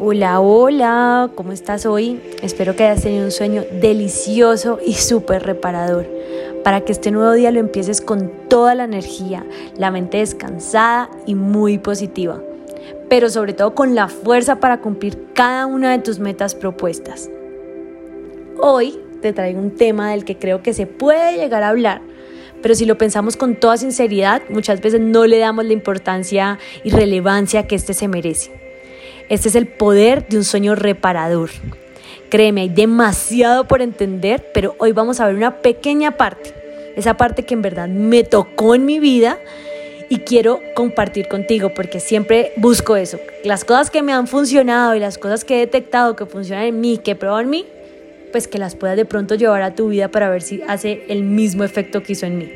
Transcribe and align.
Hola, 0.00 0.40
hola, 0.40 1.30
¿cómo 1.36 1.52
estás 1.52 1.86
hoy? 1.86 2.20
Espero 2.42 2.74
que 2.74 2.82
hayas 2.82 3.04
tenido 3.04 3.24
un 3.24 3.30
sueño 3.30 3.62
delicioso 3.80 4.80
y 4.84 4.94
súper 4.94 5.44
reparador, 5.44 6.08
para 6.64 6.80
que 6.80 6.90
este 6.90 7.12
nuevo 7.12 7.32
día 7.32 7.52
lo 7.52 7.60
empieces 7.60 8.00
con 8.00 8.32
toda 8.48 8.74
la 8.74 8.84
energía, 8.84 9.46
la 9.76 9.92
mente 9.92 10.18
descansada 10.18 11.10
y 11.26 11.36
muy 11.36 11.78
positiva, 11.78 12.42
pero 13.08 13.30
sobre 13.30 13.52
todo 13.52 13.76
con 13.76 13.94
la 13.94 14.08
fuerza 14.08 14.58
para 14.58 14.80
cumplir 14.80 15.32
cada 15.32 15.66
una 15.66 15.92
de 15.92 15.98
tus 15.98 16.18
metas 16.18 16.56
propuestas. 16.56 17.30
Hoy 18.60 18.98
te 19.22 19.32
traigo 19.32 19.60
un 19.60 19.76
tema 19.76 20.10
del 20.10 20.24
que 20.24 20.36
creo 20.36 20.60
que 20.60 20.74
se 20.74 20.86
puede 20.88 21.36
llegar 21.36 21.62
a 21.62 21.68
hablar, 21.68 22.02
pero 22.62 22.74
si 22.74 22.84
lo 22.84 22.98
pensamos 22.98 23.36
con 23.36 23.54
toda 23.54 23.76
sinceridad, 23.76 24.42
muchas 24.48 24.80
veces 24.80 25.00
no 25.00 25.24
le 25.26 25.38
damos 25.38 25.64
la 25.66 25.72
importancia 25.72 26.58
y 26.82 26.90
relevancia 26.90 27.68
que 27.68 27.76
este 27.76 27.94
se 27.94 28.08
merece. 28.08 28.63
Este 29.28 29.48
es 29.48 29.54
el 29.54 29.66
poder 29.66 30.28
de 30.28 30.36
un 30.36 30.44
sueño 30.44 30.74
reparador. 30.74 31.50
Créeme, 32.28 32.62
hay 32.62 32.68
demasiado 32.68 33.66
por 33.66 33.80
entender, 33.80 34.50
pero 34.52 34.74
hoy 34.78 34.92
vamos 34.92 35.20
a 35.20 35.26
ver 35.26 35.34
una 35.34 35.62
pequeña 35.62 36.16
parte, 36.16 36.52
esa 36.96 37.16
parte 37.16 37.44
que 37.44 37.54
en 37.54 37.62
verdad 37.62 37.88
me 37.88 38.22
tocó 38.22 38.74
en 38.74 38.84
mi 38.84 38.98
vida 38.98 39.38
y 40.10 40.18
quiero 40.18 40.60
compartir 40.74 41.28
contigo 41.28 41.72
porque 41.74 42.00
siempre 42.00 42.52
busco 42.56 42.96
eso. 42.96 43.18
Las 43.44 43.64
cosas 43.64 43.90
que 43.90 44.02
me 44.02 44.12
han 44.12 44.26
funcionado 44.26 44.94
y 44.94 45.00
las 45.00 45.16
cosas 45.16 45.44
que 45.44 45.56
he 45.56 45.58
detectado 45.60 46.16
que 46.16 46.26
funcionan 46.26 46.66
en 46.66 46.80
mí, 46.80 46.98
que 46.98 47.14
prueban 47.14 47.44
en 47.44 47.50
mí, 47.50 47.66
pues 48.30 48.46
que 48.46 48.58
las 48.58 48.74
puedas 48.74 48.96
de 48.96 49.06
pronto 49.06 49.36
llevar 49.36 49.62
a 49.62 49.74
tu 49.74 49.88
vida 49.88 50.08
para 50.08 50.28
ver 50.28 50.42
si 50.42 50.60
hace 50.68 51.04
el 51.08 51.22
mismo 51.22 51.64
efecto 51.64 52.02
que 52.02 52.12
hizo 52.12 52.26
en 52.26 52.38
mí. 52.38 52.50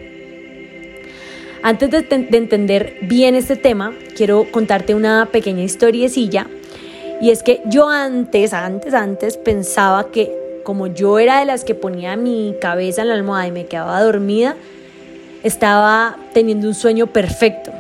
Antes 1.63 1.91
de, 1.91 2.03
de 2.03 2.37
entender 2.37 2.99
bien 3.03 3.35
este 3.35 3.57
tema, 3.57 3.95
quiero 4.17 4.47
contarte 4.51 4.95
una 4.95 5.29
pequeña 5.33 5.63
historiecilla 5.63 6.47
y 7.21 7.31
es 7.31 7.43
que 7.43 7.63
yo 7.67 7.89
antes, 7.89 8.53
antes, 8.53 8.95
antes 8.95 9.37
pensaba 9.37 10.11
que 10.11 10.63
como 10.65 10.87
yo 10.87 11.19
era 11.19 11.41
de 11.41 11.47
las 11.47 11.65
que 11.65 11.75
ponía 11.75 12.17
mi 12.17 12.55
cabeza 12.61 13.03
en 13.03 13.09
la 13.09 13.15
almohada 13.15 13.47
y 13.47 13.53
me 13.53 13.67
quedaba 13.67 14.03
dormida, 14.03 14.55
estaba 15.43 16.17
teniendo 16.35 16.69
un 16.69 16.75
sueño 16.75 17.07
perfecto. 17.07 17.73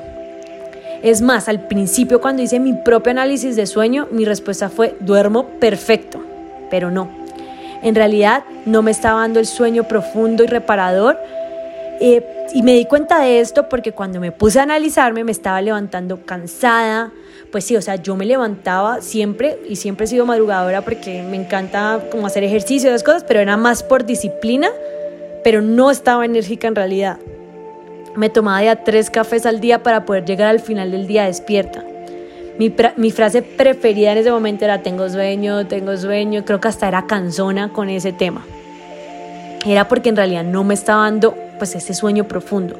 Es 1.02 1.20
más, 1.22 1.48
al 1.48 1.68
principio 1.68 2.20
cuando 2.20 2.42
hice 2.42 2.58
mi 2.58 2.72
propio 2.72 3.10
análisis 3.10 3.56
de 3.56 3.66
sueño, 3.66 4.08
mi 4.10 4.24
respuesta 4.24 4.68
fue 4.68 4.96
duermo 5.00 5.44
perfecto, 5.60 6.20
pero 6.70 6.90
no. 6.90 7.08
En 7.82 7.94
realidad 7.94 8.44
no 8.66 8.82
me 8.82 8.90
estaba 8.90 9.20
dando 9.20 9.38
el 9.38 9.46
sueño 9.46 9.84
profundo 9.84 10.42
y 10.42 10.46
reparador. 10.46 11.18
Eh, 12.00 12.24
y 12.54 12.62
me 12.62 12.72
di 12.72 12.86
cuenta 12.86 13.20
de 13.20 13.40
esto 13.40 13.68
porque 13.68 13.92
cuando 13.92 14.18
me 14.18 14.32
puse 14.32 14.58
a 14.58 14.62
analizarme 14.62 15.24
me 15.24 15.32
estaba 15.32 15.60
levantando 15.60 16.24
cansada, 16.24 17.12
pues 17.50 17.64
sí, 17.64 17.76
o 17.76 17.82
sea, 17.82 17.96
yo 17.96 18.14
me 18.16 18.26
levantaba 18.26 19.00
siempre 19.00 19.58
y 19.68 19.76
siempre 19.76 20.04
he 20.04 20.08
sido 20.08 20.26
madrugadora 20.26 20.82
porque 20.82 21.22
me 21.22 21.36
encanta 21.36 22.04
como 22.10 22.26
hacer 22.26 22.44
ejercicio 22.44 22.90
y 22.90 22.92
esas 22.92 23.02
cosas, 23.02 23.24
pero 23.24 23.40
era 23.40 23.56
más 23.56 23.82
por 23.82 24.04
disciplina, 24.04 24.68
pero 25.44 25.62
no 25.62 25.90
estaba 25.90 26.24
enérgica 26.24 26.68
en 26.68 26.74
realidad. 26.74 27.18
Me 28.16 28.28
tomaba 28.28 28.62
ya 28.62 28.84
tres 28.84 29.10
cafés 29.10 29.46
al 29.46 29.60
día 29.60 29.82
para 29.82 30.04
poder 30.04 30.24
llegar 30.24 30.48
al 30.48 30.60
final 30.60 30.90
del 30.90 31.06
día 31.06 31.24
despierta. 31.24 31.84
Mi, 32.58 32.74
mi, 32.96 33.12
frase 33.12 33.40
preferida 33.42 34.12
en 34.12 34.18
ese 34.18 34.32
momento 34.32 34.64
era 34.64 34.82
tengo 34.82 35.08
sueño, 35.08 35.66
tengo 35.68 35.96
sueño, 35.96 36.44
creo 36.44 36.60
que 36.60 36.68
hasta 36.68 36.88
era 36.88 37.06
cansona 37.06 37.72
con 37.72 37.88
ese 37.88 38.12
tema. 38.12 38.44
Era 39.64 39.86
porque 39.86 40.08
en 40.08 40.16
realidad 40.16 40.44
no 40.44 40.64
me 40.64 40.74
estaba 40.74 41.04
dando 41.04 41.36
pues 41.58 41.74
ese 41.76 41.94
sueño 41.94 42.26
profundo. 42.26 42.76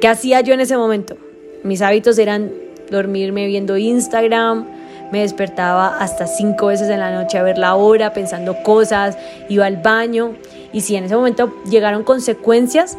¿Qué 0.00 0.08
hacía 0.08 0.40
yo 0.40 0.54
en 0.54 0.60
ese 0.60 0.76
momento? 0.76 1.16
Mis 1.62 1.82
hábitos 1.82 2.18
eran 2.18 2.63
dormirme 2.90 3.46
viendo 3.46 3.76
Instagram, 3.76 4.66
me 5.12 5.20
despertaba 5.20 5.98
hasta 5.98 6.26
cinco 6.26 6.66
veces 6.66 6.88
en 6.88 7.00
la 7.00 7.10
noche 7.12 7.38
a 7.38 7.42
ver 7.42 7.58
la 7.58 7.74
hora, 7.74 8.12
pensando 8.12 8.62
cosas, 8.62 9.16
iba 9.48 9.66
al 9.66 9.76
baño 9.76 10.32
y 10.72 10.80
si 10.80 10.96
en 10.96 11.04
ese 11.04 11.14
momento 11.14 11.54
llegaron 11.70 12.02
consecuencias 12.04 12.98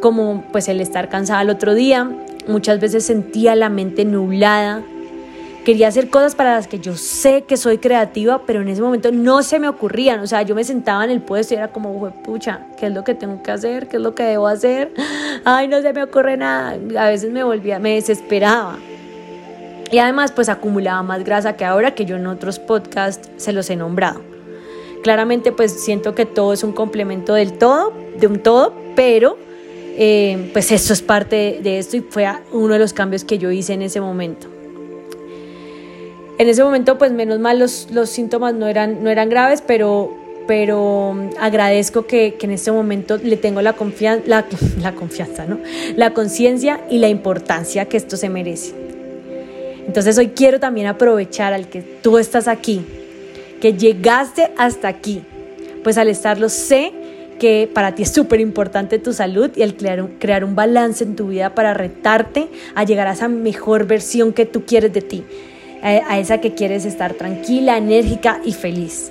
como 0.00 0.44
pues 0.52 0.68
el 0.68 0.80
estar 0.80 1.08
cansada 1.08 1.42
el 1.42 1.50
otro 1.50 1.74
día, 1.74 2.08
muchas 2.46 2.80
veces 2.80 3.04
sentía 3.04 3.56
la 3.56 3.68
mente 3.68 4.04
nublada, 4.04 4.82
quería 5.64 5.88
hacer 5.88 6.08
cosas 6.08 6.34
para 6.34 6.54
las 6.54 6.68
que 6.68 6.78
yo 6.78 6.96
sé 6.96 7.42
que 7.42 7.56
soy 7.56 7.78
creativa, 7.78 8.42
pero 8.46 8.62
en 8.62 8.68
ese 8.68 8.80
momento 8.80 9.12
no 9.12 9.42
se 9.42 9.58
me 9.58 9.68
ocurrían. 9.68 10.20
O 10.20 10.26
sea, 10.26 10.42
yo 10.42 10.54
me 10.54 10.64
sentaba 10.64 11.04
en 11.04 11.10
el 11.10 11.20
puesto 11.20 11.54
y 11.54 11.56
era 11.58 11.68
como, 11.68 12.10
pucha, 12.22 12.60
¿qué 12.78 12.86
es 12.86 12.92
lo 12.94 13.04
que 13.04 13.14
tengo 13.14 13.42
que 13.42 13.50
hacer? 13.50 13.88
¿Qué 13.88 13.96
es 13.96 14.02
lo 14.02 14.14
que 14.14 14.22
debo 14.22 14.46
hacer? 14.46 14.94
Ay, 15.44 15.68
no 15.68 15.82
se 15.82 15.92
me 15.92 16.02
ocurre 16.02 16.36
nada. 16.36 16.78
A 16.98 17.08
veces 17.08 17.30
me 17.32 17.44
volvía, 17.44 17.78
me 17.78 17.94
desesperaba. 17.96 18.78
Y 19.90 19.98
además 19.98 20.32
pues 20.32 20.48
acumulaba 20.48 21.02
más 21.02 21.24
grasa 21.24 21.56
que 21.56 21.64
ahora 21.64 21.94
que 21.94 22.04
yo 22.04 22.16
en 22.16 22.26
otros 22.26 22.58
podcasts 22.58 23.28
se 23.36 23.52
los 23.52 23.70
he 23.70 23.76
nombrado. 23.76 24.20
Claramente 25.02 25.52
pues 25.52 25.72
siento 25.84 26.14
que 26.14 26.26
todo 26.26 26.52
es 26.52 26.62
un 26.64 26.72
complemento 26.72 27.34
del 27.34 27.54
todo, 27.54 27.92
de 28.18 28.26
un 28.26 28.40
todo, 28.40 28.74
pero 28.96 29.38
eh, 29.96 30.50
pues 30.52 30.70
eso 30.72 30.92
es 30.92 31.02
parte 31.02 31.60
de 31.62 31.78
esto 31.78 31.96
y 31.96 32.00
fue 32.00 32.28
uno 32.52 32.74
de 32.74 32.78
los 32.78 32.92
cambios 32.92 33.24
que 33.24 33.38
yo 33.38 33.50
hice 33.50 33.72
en 33.72 33.82
ese 33.82 34.00
momento. 34.00 34.48
En 36.38 36.48
ese 36.48 36.62
momento 36.62 36.98
pues 36.98 37.10
menos 37.10 37.38
mal 37.38 37.58
los, 37.58 37.88
los 37.90 38.10
síntomas 38.10 38.54
no 38.54 38.66
eran, 38.66 39.02
no 39.02 39.10
eran 39.10 39.28
graves, 39.28 39.62
pero, 39.66 40.14
pero 40.46 41.16
agradezco 41.40 42.06
que, 42.06 42.34
que, 42.34 42.46
en 42.46 42.52
este 42.52 42.70
momento 42.70 43.16
le 43.16 43.36
tengo 43.36 43.60
la, 43.60 43.72
confianza, 43.72 44.22
la, 44.26 44.46
la 44.80 44.94
confianza, 44.94 45.46
¿no? 45.46 45.58
La 45.96 46.14
conciencia 46.14 46.80
y 46.90 46.98
la 46.98 47.08
importancia 47.08 47.86
que 47.86 47.96
esto 47.96 48.16
se 48.16 48.28
merece. 48.28 48.74
Entonces 49.88 50.18
hoy 50.18 50.28
quiero 50.28 50.60
también 50.60 50.86
aprovechar 50.86 51.54
al 51.54 51.68
que 51.68 51.80
tú 51.80 52.18
estás 52.18 52.46
aquí, 52.46 52.84
que 53.60 53.72
llegaste 53.72 54.50
hasta 54.58 54.86
aquí. 54.86 55.22
Pues 55.82 55.96
al 55.96 56.08
estarlo 56.08 56.50
sé 56.50 56.92
que 57.40 57.70
para 57.72 57.94
ti 57.94 58.02
es 58.02 58.12
súper 58.12 58.40
importante 58.40 58.98
tu 58.98 59.14
salud 59.14 59.50
y 59.56 59.62
el 59.62 59.76
crear 59.76 60.02
un, 60.02 60.08
crear 60.18 60.44
un 60.44 60.54
balance 60.54 61.02
en 61.02 61.16
tu 61.16 61.28
vida 61.28 61.54
para 61.54 61.72
retarte 61.72 62.48
a 62.74 62.84
llegar 62.84 63.06
a 63.06 63.12
esa 63.12 63.28
mejor 63.28 63.86
versión 63.86 64.34
que 64.34 64.44
tú 64.44 64.66
quieres 64.66 64.92
de 64.92 65.00
ti, 65.00 65.24
a 65.82 66.18
esa 66.18 66.38
que 66.38 66.52
quieres 66.52 66.84
estar 66.84 67.14
tranquila, 67.14 67.78
enérgica 67.78 68.42
y 68.44 68.52
feliz. 68.52 69.10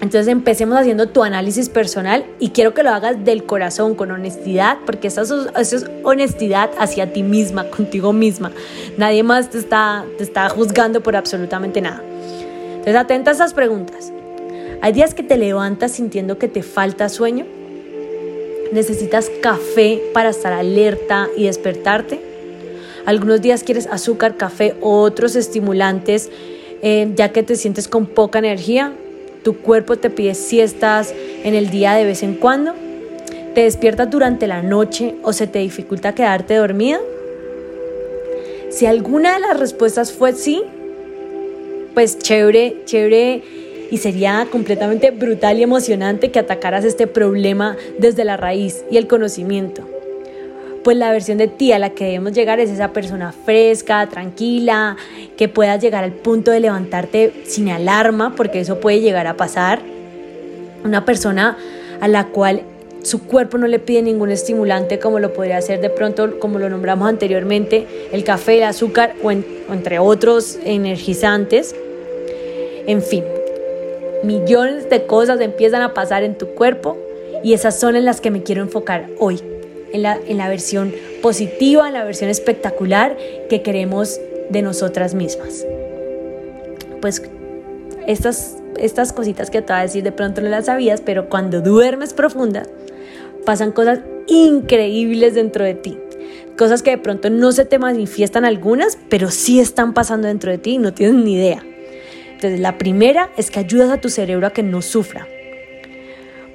Entonces 0.00 0.28
empecemos 0.28 0.78
haciendo 0.78 1.08
tu 1.08 1.24
análisis 1.24 1.68
personal 1.68 2.24
y 2.38 2.50
quiero 2.50 2.72
que 2.72 2.84
lo 2.84 2.90
hagas 2.90 3.24
del 3.24 3.44
corazón, 3.44 3.96
con 3.96 4.12
honestidad, 4.12 4.78
porque 4.86 5.08
eso 5.08 5.22
es, 5.56 5.86
honestidad 6.04 6.70
hacia 6.78 7.12
ti 7.12 7.24
misma, 7.24 7.68
contigo 7.68 8.12
misma. 8.12 8.52
Nadie 8.96 9.24
más 9.24 9.50
te 9.50 9.58
está, 9.58 10.04
te 10.16 10.22
está 10.22 10.48
juzgando 10.50 11.02
por 11.02 11.16
absolutamente 11.16 11.80
nada. 11.80 12.02
Entonces 12.70 12.94
atenta 12.94 13.32
a 13.32 13.34
esas 13.34 13.54
preguntas. 13.54 14.12
¿Hay 14.82 14.92
días 14.92 15.14
que 15.14 15.24
te 15.24 15.36
levantas 15.36 15.92
sintiendo 15.92 16.38
que 16.38 16.46
te 16.46 16.62
falta 16.62 17.08
sueño? 17.08 17.44
¿Necesitas 18.72 19.30
café 19.42 20.00
para 20.14 20.28
estar 20.28 20.52
alerta 20.52 21.26
y 21.36 21.46
despertarte? 21.46 22.20
Algunos 23.04 23.40
días 23.40 23.64
quieres 23.64 23.88
azúcar, 23.88 24.36
café 24.36 24.76
o 24.80 25.00
otros 25.00 25.34
estimulantes 25.34 26.30
eh, 26.82 27.10
ya 27.16 27.32
que 27.32 27.42
te 27.42 27.56
sientes 27.56 27.88
con 27.88 28.06
poca 28.06 28.38
energía 28.38 28.92
tu 29.48 29.62
cuerpo 29.62 29.96
te 29.96 30.10
pide 30.10 30.34
siestas 30.34 31.14
en 31.42 31.54
el 31.54 31.70
día 31.70 31.94
de 31.94 32.04
vez 32.04 32.22
en 32.22 32.34
cuando, 32.34 32.74
te 33.54 33.62
despiertas 33.62 34.10
durante 34.10 34.46
la 34.46 34.60
noche 34.60 35.14
o 35.22 35.32
se 35.32 35.46
te 35.46 35.60
dificulta 35.60 36.14
quedarte 36.14 36.56
dormida. 36.56 37.00
Si 38.68 38.84
alguna 38.84 39.32
de 39.32 39.40
las 39.40 39.58
respuestas 39.58 40.12
fue 40.12 40.34
sí, 40.34 40.62
pues 41.94 42.18
chévere, 42.18 42.82
chévere 42.84 43.42
y 43.90 43.96
sería 43.96 44.46
completamente 44.52 45.12
brutal 45.12 45.58
y 45.58 45.62
emocionante 45.62 46.30
que 46.30 46.40
atacaras 46.40 46.84
este 46.84 47.06
problema 47.06 47.74
desde 47.98 48.26
la 48.26 48.36
raíz 48.36 48.84
y 48.90 48.98
el 48.98 49.06
conocimiento 49.06 49.97
pues 50.88 50.96
la 50.96 51.12
versión 51.12 51.36
de 51.36 51.48
ti 51.48 51.70
a 51.72 51.78
la 51.78 51.90
que 51.90 52.06
debemos 52.06 52.32
llegar 52.32 52.60
es 52.60 52.70
esa 52.70 52.94
persona 52.94 53.30
fresca, 53.30 54.08
tranquila, 54.08 54.96
que 55.36 55.46
puedas 55.46 55.82
llegar 55.82 56.02
al 56.02 56.12
punto 56.12 56.50
de 56.50 56.60
levantarte 56.60 57.30
sin 57.44 57.68
alarma, 57.68 58.34
porque 58.34 58.60
eso 58.60 58.80
puede 58.80 59.02
llegar 59.02 59.26
a 59.26 59.36
pasar. 59.36 59.82
Una 60.86 61.04
persona 61.04 61.58
a 62.00 62.08
la 62.08 62.28
cual 62.28 62.62
su 63.02 63.26
cuerpo 63.26 63.58
no 63.58 63.66
le 63.66 63.80
pide 63.80 64.00
ningún 64.00 64.30
estimulante 64.30 64.98
como 64.98 65.18
lo 65.18 65.34
podría 65.34 65.58
hacer 65.58 65.82
de 65.82 65.90
pronto, 65.90 66.38
como 66.40 66.58
lo 66.58 66.70
nombramos 66.70 67.06
anteriormente, 67.06 67.86
el 68.10 68.24
café, 68.24 68.56
el 68.56 68.62
azúcar 68.62 69.12
o, 69.22 69.28
o 69.28 69.30
entre 69.30 69.98
otros 69.98 70.58
energizantes. 70.64 71.76
En 72.86 73.02
fin, 73.02 73.24
millones 74.24 74.88
de 74.88 75.04
cosas 75.04 75.38
empiezan 75.42 75.82
a 75.82 75.92
pasar 75.92 76.22
en 76.22 76.38
tu 76.38 76.46
cuerpo 76.54 76.96
y 77.44 77.52
esas 77.52 77.78
son 77.78 77.94
en 77.94 78.06
las 78.06 78.22
que 78.22 78.30
me 78.30 78.42
quiero 78.42 78.62
enfocar 78.62 79.10
hoy 79.18 79.42
en 79.92 80.02
la, 80.02 80.48
versión 80.48 80.92
positiva, 81.22 81.88
en 81.88 81.94
la 81.94 82.04
versión 82.04 82.30
espectacular 82.30 83.16
que 83.48 83.62
queremos 83.62 84.20
de 84.50 84.62
nosotras 84.62 85.14
mismas. 85.14 85.66
Pues 87.00 87.22
estas, 88.06 88.56
estas 88.78 89.12
cositas 89.12 89.50
que 89.50 89.62
te 89.62 89.72
voy 89.72 89.80
a 89.80 89.82
decir 89.82 90.02
de 90.02 90.12
pronto 90.12 90.40
no 90.40 90.48
las 90.48 90.66
sabías, 90.66 91.00
pero 91.00 91.28
cuando 91.28 91.60
duermes 91.60 92.14
profunda, 92.14 92.64
pasan 93.44 93.72
cosas 93.72 94.00
increíbles 94.26 95.34
dentro 95.34 95.64
de 95.64 95.74
ti. 95.74 95.98
Cosas 96.56 96.82
que 96.82 96.90
de 96.90 96.98
pronto 96.98 97.30
no 97.30 97.52
se 97.52 97.64
te 97.64 97.78
manifiestan 97.78 98.44
algunas, 98.44 98.98
pero 99.08 99.30
sí 99.30 99.60
están 99.60 99.94
pasando 99.94 100.28
dentro 100.28 100.50
de 100.50 100.58
ti 100.58 100.72
y 100.72 100.78
no 100.78 100.92
tienes 100.92 101.22
ni 101.24 101.34
idea. 101.34 101.64
Entonces, 102.32 102.60
la 102.60 102.78
primera 102.78 103.30
es 103.36 103.50
que 103.50 103.60
ayudas 103.60 103.90
a 103.90 104.00
tu 104.00 104.08
cerebro 104.08 104.46
a 104.46 104.52
que 104.52 104.62
no 104.62 104.82
sufra. 104.82 105.28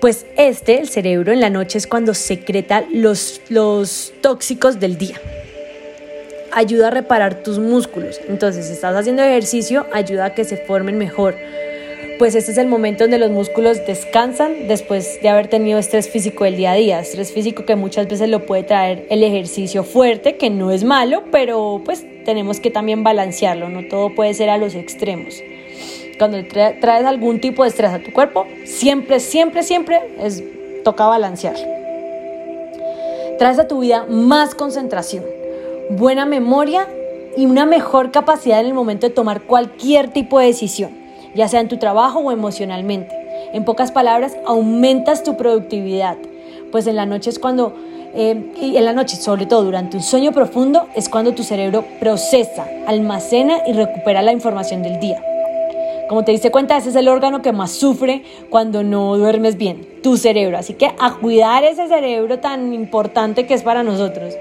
Pues 0.03 0.25
este, 0.35 0.79
el 0.79 0.89
cerebro, 0.89 1.31
en 1.31 1.39
la 1.39 1.49
noche 1.49 1.77
es 1.77 1.87
cuando 1.87 2.13
secreta 2.13 2.83
los, 2.91 3.39
los 3.47 4.11
tóxicos 4.19 4.81
del 4.81 4.97
día. 4.97 5.15
Ayuda 6.51 6.89
a 6.89 6.91
reparar 6.91 7.41
tus 7.41 7.57
músculos. 7.57 8.19
Entonces, 8.27 8.65
si 8.65 8.73
estás 8.73 8.97
haciendo 8.97 9.23
ejercicio, 9.23 9.85
ayuda 9.93 10.25
a 10.25 10.33
que 10.33 10.43
se 10.43 10.57
formen 10.57 10.97
mejor. 10.97 11.37
Pues 12.19 12.35
este 12.35 12.51
es 12.51 12.57
el 12.57 12.67
momento 12.67 13.05
donde 13.05 13.17
los 13.17 13.31
músculos 13.31 13.77
descansan 13.87 14.67
después 14.67 15.21
de 15.21 15.29
haber 15.29 15.47
tenido 15.47 15.79
estrés 15.79 16.09
físico 16.09 16.43
del 16.43 16.57
día 16.57 16.73
a 16.73 16.75
día. 16.75 16.99
Estrés 16.99 17.31
físico 17.31 17.65
que 17.65 17.77
muchas 17.77 18.09
veces 18.09 18.27
lo 18.27 18.45
puede 18.45 18.63
traer 18.63 19.07
el 19.09 19.23
ejercicio 19.23 19.85
fuerte, 19.85 20.35
que 20.35 20.49
no 20.49 20.71
es 20.71 20.83
malo, 20.83 21.23
pero 21.31 21.81
pues 21.85 22.05
tenemos 22.25 22.59
que 22.59 22.71
también 22.71 23.05
balancearlo. 23.05 23.69
No 23.69 23.87
todo 23.87 24.13
puede 24.13 24.33
ser 24.33 24.49
a 24.49 24.57
los 24.57 24.75
extremos 24.75 25.41
cuando 26.23 26.41
traes 26.47 27.05
algún 27.05 27.41
tipo 27.41 27.63
de 27.63 27.69
estrés 27.69 27.91
a 27.91 27.99
tu 27.99 28.13
cuerpo, 28.13 28.45
siempre, 28.63 29.19
siempre, 29.19 29.61
siempre 29.61 29.99
es, 30.17 30.41
toca 30.85 31.05
balancear. 31.05 31.57
Traes 33.37 33.59
a 33.59 33.67
tu 33.67 33.79
vida 33.79 34.05
más 34.07 34.55
concentración, 34.55 35.25
buena 35.89 36.25
memoria 36.25 36.87
y 37.35 37.45
una 37.45 37.65
mejor 37.65 38.11
capacidad 38.11 38.61
en 38.61 38.67
el 38.67 38.73
momento 38.73 39.05
de 39.05 39.13
tomar 39.13 39.41
cualquier 39.41 40.13
tipo 40.13 40.39
de 40.39 40.45
decisión, 40.45 40.91
ya 41.35 41.49
sea 41.49 41.59
en 41.59 41.67
tu 41.67 41.75
trabajo 41.75 42.19
o 42.19 42.31
emocionalmente. 42.31 43.13
En 43.51 43.65
pocas 43.65 43.91
palabras, 43.91 44.37
aumentas 44.45 45.23
tu 45.23 45.35
productividad, 45.35 46.15
pues 46.71 46.87
en 46.87 46.95
la 46.95 47.05
noche 47.05 47.31
es 47.31 47.37
cuando, 47.37 47.75
eh, 48.15 48.49
y 48.61 48.77
en 48.77 48.85
la 48.85 48.93
noche, 48.93 49.17
sobre 49.17 49.45
todo 49.45 49.65
durante 49.65 49.97
un 49.97 50.03
sueño 50.03 50.31
profundo, 50.31 50.87
es 50.95 51.09
cuando 51.09 51.33
tu 51.33 51.43
cerebro 51.43 51.83
procesa, 51.99 52.65
almacena 52.87 53.57
y 53.67 53.73
recupera 53.73 54.21
la 54.21 54.31
información 54.31 54.83
del 54.83 55.01
día. 55.01 55.21
Como 56.09 56.23
te 56.23 56.31
diste 56.31 56.51
cuenta, 56.51 56.75
ese 56.75 56.89
es 56.89 56.95
el 56.95 57.07
órgano 57.07 57.41
que 57.41 57.53
más 57.53 57.71
sufre 57.71 58.23
cuando 58.49 58.83
no 58.83 59.17
duermes 59.17 59.57
bien, 59.57 59.87
tu 60.03 60.17
cerebro. 60.17 60.57
Así 60.57 60.73
que 60.73 60.93
a 60.99 61.15
cuidar 61.15 61.63
ese 61.63 61.87
cerebro 61.87 62.39
tan 62.39 62.73
importante 62.73 63.47
que 63.47 63.53
es 63.53 63.63
para 63.63 63.83
nosotros. 63.83 64.33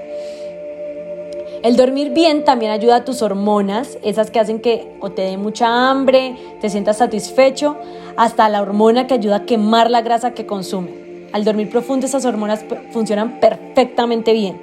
El 1.63 1.77
dormir 1.77 2.11
bien 2.11 2.43
también 2.43 2.73
ayuda 2.73 2.97
a 2.97 3.05
tus 3.05 3.21
hormonas, 3.21 3.97
esas 4.03 4.29
que 4.29 4.39
hacen 4.41 4.59
que 4.59 4.85
o 4.99 5.11
te 5.11 5.21
dé 5.21 5.37
mucha 5.37 5.89
hambre, 5.89 6.35
te 6.59 6.69
sientas 6.69 6.97
satisfecho, 6.97 7.77
hasta 8.17 8.49
la 8.49 8.61
hormona 8.61 9.07
que 9.07 9.13
ayuda 9.13 9.37
a 9.37 9.45
quemar 9.45 9.89
la 9.89 10.01
grasa 10.01 10.33
que 10.33 10.45
consume. 10.45 10.89
Al 11.31 11.45
dormir 11.45 11.69
profundo 11.69 12.05
esas 12.05 12.25
hormonas 12.25 12.65
funcionan 12.91 13.39
perfectamente 13.39 14.33
bien. 14.33 14.59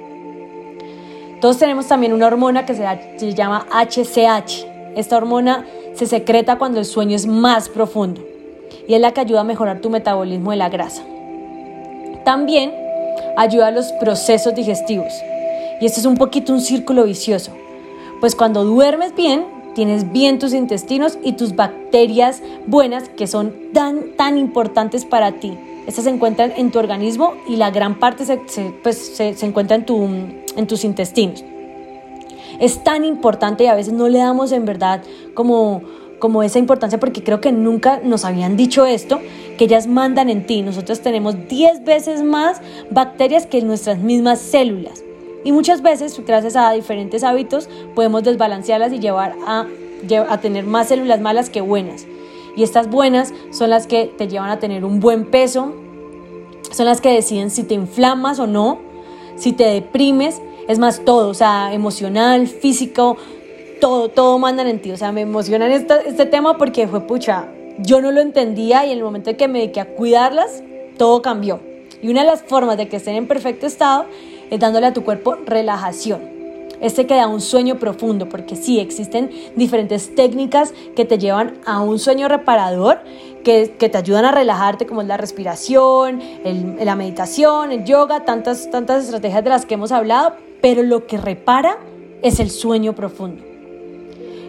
Todos 1.41 1.57
tenemos 1.57 1.87
también 1.87 2.13
una 2.13 2.27
hormona 2.27 2.67
que 2.67 2.75
se, 2.75 2.85
se 3.17 3.33
llama 3.33 3.65
HCH. 3.71 4.67
Esta 4.95 5.17
hormona 5.17 5.65
se 5.93 6.05
secreta 6.05 6.57
cuando 6.57 6.79
el 6.79 6.85
sueño 6.85 7.15
es 7.15 7.27
más 7.27 7.69
profundo 7.69 8.21
y 8.87 8.93
es 8.93 9.01
la 9.01 9.13
que 9.13 9.21
ayuda 9.21 9.41
a 9.41 9.45
mejorar 9.45 9.79
tu 9.79 9.89
metabolismo 9.89 10.51
de 10.51 10.57
la 10.57 10.69
grasa. 10.69 11.03
También 12.25 12.73
ayuda 13.37 13.67
a 13.67 13.71
los 13.71 13.91
procesos 13.93 14.55
digestivos 14.55 15.13
y 15.79 15.85
esto 15.85 15.99
es 15.99 16.05
un 16.05 16.15
poquito 16.15 16.53
un 16.53 16.61
círculo 16.61 17.03
vicioso, 17.03 17.51
pues 18.19 18.35
cuando 18.35 18.63
duermes 18.63 19.15
bien, 19.15 19.45
tienes 19.73 20.11
bien 20.11 20.37
tus 20.37 20.53
intestinos 20.53 21.17
y 21.23 21.33
tus 21.33 21.55
bacterias 21.55 22.41
buenas 22.67 23.09
que 23.09 23.27
son 23.27 23.53
tan, 23.73 24.15
tan 24.15 24.37
importantes 24.37 25.05
para 25.05 25.33
ti. 25.33 25.57
Estas 25.87 26.03
se 26.03 26.11
encuentran 26.11 26.53
en 26.55 26.71
tu 26.71 26.77
organismo 26.77 27.33
y 27.47 27.55
la 27.55 27.71
gran 27.71 27.97
parte 27.97 28.25
se, 28.25 28.37
pues, 28.83 29.19
encuentra 29.19 29.75
en, 29.75 29.85
tu, 29.85 30.03
en 30.03 30.67
tus 30.67 30.83
intestinos 30.83 31.43
es 32.61 32.83
tan 32.83 33.03
importante 33.03 33.65
y 33.65 33.67
a 33.67 33.75
veces 33.75 33.91
no 33.91 34.07
le 34.07 34.19
damos 34.19 34.51
en 34.51 34.65
verdad 34.65 35.03
como, 35.33 35.81
como 36.19 36.43
esa 36.43 36.59
importancia 36.59 36.99
porque 36.99 37.23
creo 37.23 37.41
que 37.41 37.51
nunca 37.51 37.99
nos 38.03 38.23
habían 38.23 38.55
dicho 38.55 38.85
esto, 38.85 39.19
que 39.57 39.65
ellas 39.65 39.87
mandan 39.87 40.29
en 40.29 40.45
ti. 40.45 40.61
Nosotros 40.61 41.01
tenemos 41.01 41.47
10 41.49 41.83
veces 41.83 42.21
más 42.21 42.61
bacterias 42.91 43.47
que 43.47 43.61
nuestras 43.63 43.97
mismas 43.97 44.39
células. 44.39 45.03
Y 45.43 45.51
muchas 45.51 45.81
veces, 45.81 46.21
gracias 46.23 46.55
a 46.55 46.71
diferentes 46.71 47.23
hábitos, 47.23 47.67
podemos 47.95 48.23
desbalancearlas 48.23 48.93
y 48.93 48.99
llevar 48.99 49.35
a, 49.47 49.65
a 50.29 50.37
tener 50.39 50.63
más 50.63 50.89
células 50.89 51.19
malas 51.19 51.49
que 51.49 51.61
buenas. 51.61 52.05
Y 52.55 52.61
estas 52.61 52.91
buenas 52.91 53.33
son 53.49 53.71
las 53.71 53.87
que 53.87 54.05
te 54.05 54.27
llevan 54.27 54.51
a 54.51 54.59
tener 54.59 54.85
un 54.85 54.99
buen 54.99 55.25
peso, 55.25 55.73
son 56.71 56.85
las 56.85 57.01
que 57.01 57.09
deciden 57.09 57.49
si 57.49 57.63
te 57.63 57.73
inflamas 57.73 58.37
o 58.37 58.45
no, 58.45 58.77
si 59.35 59.51
te 59.51 59.63
deprimes 59.63 60.43
es 60.71 60.79
más, 60.79 61.03
todo, 61.05 61.29
o 61.29 61.33
sea, 61.33 61.73
emocional, 61.73 62.47
físico, 62.47 63.17
todo, 63.79 64.09
todo 64.09 64.39
mandan 64.39 64.67
en 64.67 64.81
ti. 64.81 64.91
O 64.91 64.97
sea, 64.97 65.11
me 65.11 65.21
emociona 65.21 65.67
este, 65.73 65.93
este 66.07 66.25
tema 66.25 66.57
porque 66.57 66.87
fue 66.87 67.01
pucha, 67.01 67.47
yo 67.79 68.01
no 68.01 68.11
lo 68.11 68.21
entendía 68.21 68.85
y 68.85 68.91
en 68.91 68.97
el 68.97 69.03
momento 69.03 69.31
en 69.31 69.37
que 69.37 69.47
me 69.47 69.59
dediqué 69.59 69.81
a 69.81 69.93
cuidarlas, 69.95 70.63
todo 70.97 71.21
cambió. 71.21 71.59
Y 72.01 72.09
una 72.09 72.21
de 72.21 72.27
las 72.27 72.43
formas 72.43 72.77
de 72.77 72.87
que 72.87 72.97
estén 72.97 73.15
en 73.15 73.27
perfecto 73.27 73.65
estado 73.67 74.05
es 74.49 74.59
dándole 74.59 74.87
a 74.87 74.93
tu 74.93 75.03
cuerpo 75.03 75.35
relajación. 75.45 76.31
Este 76.79 77.05
que 77.05 77.13
da 77.13 77.27
un 77.27 77.41
sueño 77.41 77.77
profundo, 77.77 78.27
porque 78.27 78.55
sí, 78.55 78.79
existen 78.79 79.29
diferentes 79.55 80.15
técnicas 80.15 80.73
que 80.95 81.05
te 81.05 81.19
llevan 81.19 81.59
a 81.63 81.81
un 81.81 81.99
sueño 81.99 82.27
reparador, 82.27 83.01
que, 83.43 83.75
que 83.77 83.87
te 83.87 83.99
ayudan 83.99 84.25
a 84.25 84.31
relajarte, 84.31 84.87
como 84.87 85.01
es 85.01 85.07
la 85.07 85.17
respiración, 85.17 86.21
la 86.79 86.95
meditación, 86.95 87.71
el 87.71 87.83
yoga, 87.83 88.25
tantas, 88.25 88.71
tantas 88.71 89.05
estrategias 89.05 89.43
de 89.43 89.49
las 89.51 89.67
que 89.67 89.75
hemos 89.75 89.91
hablado, 89.91 90.33
pero 90.61 90.83
lo 90.83 91.07
que 91.07 91.17
repara 91.17 91.77
es 92.21 92.39
el 92.39 92.49
sueño 92.49 92.93
profundo. 92.93 93.43